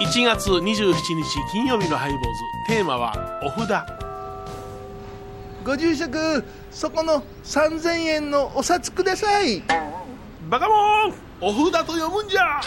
[0.00, 0.82] 1月27日
[1.52, 2.26] 金曜日のハイボーズ。
[2.66, 3.70] テーマはお札。
[5.64, 9.62] ご住職そこの3000円のお札ください。
[10.50, 10.74] バカモ
[11.08, 12.60] ンお札と読むんじゃ。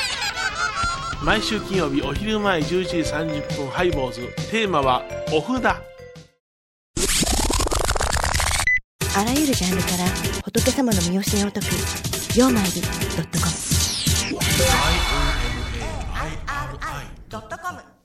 [1.22, 4.22] 毎週金曜日お昼前11時30分ハイボーズ。
[4.50, 5.66] テーマはお札。
[5.66, 5.82] あ
[9.24, 10.06] らゆるジャンルから
[10.44, 11.68] 仏様の身教えを解く
[12.38, 12.78] 「曜マイルド
[13.24, 13.40] ット
[17.30, 17.97] ドットコム。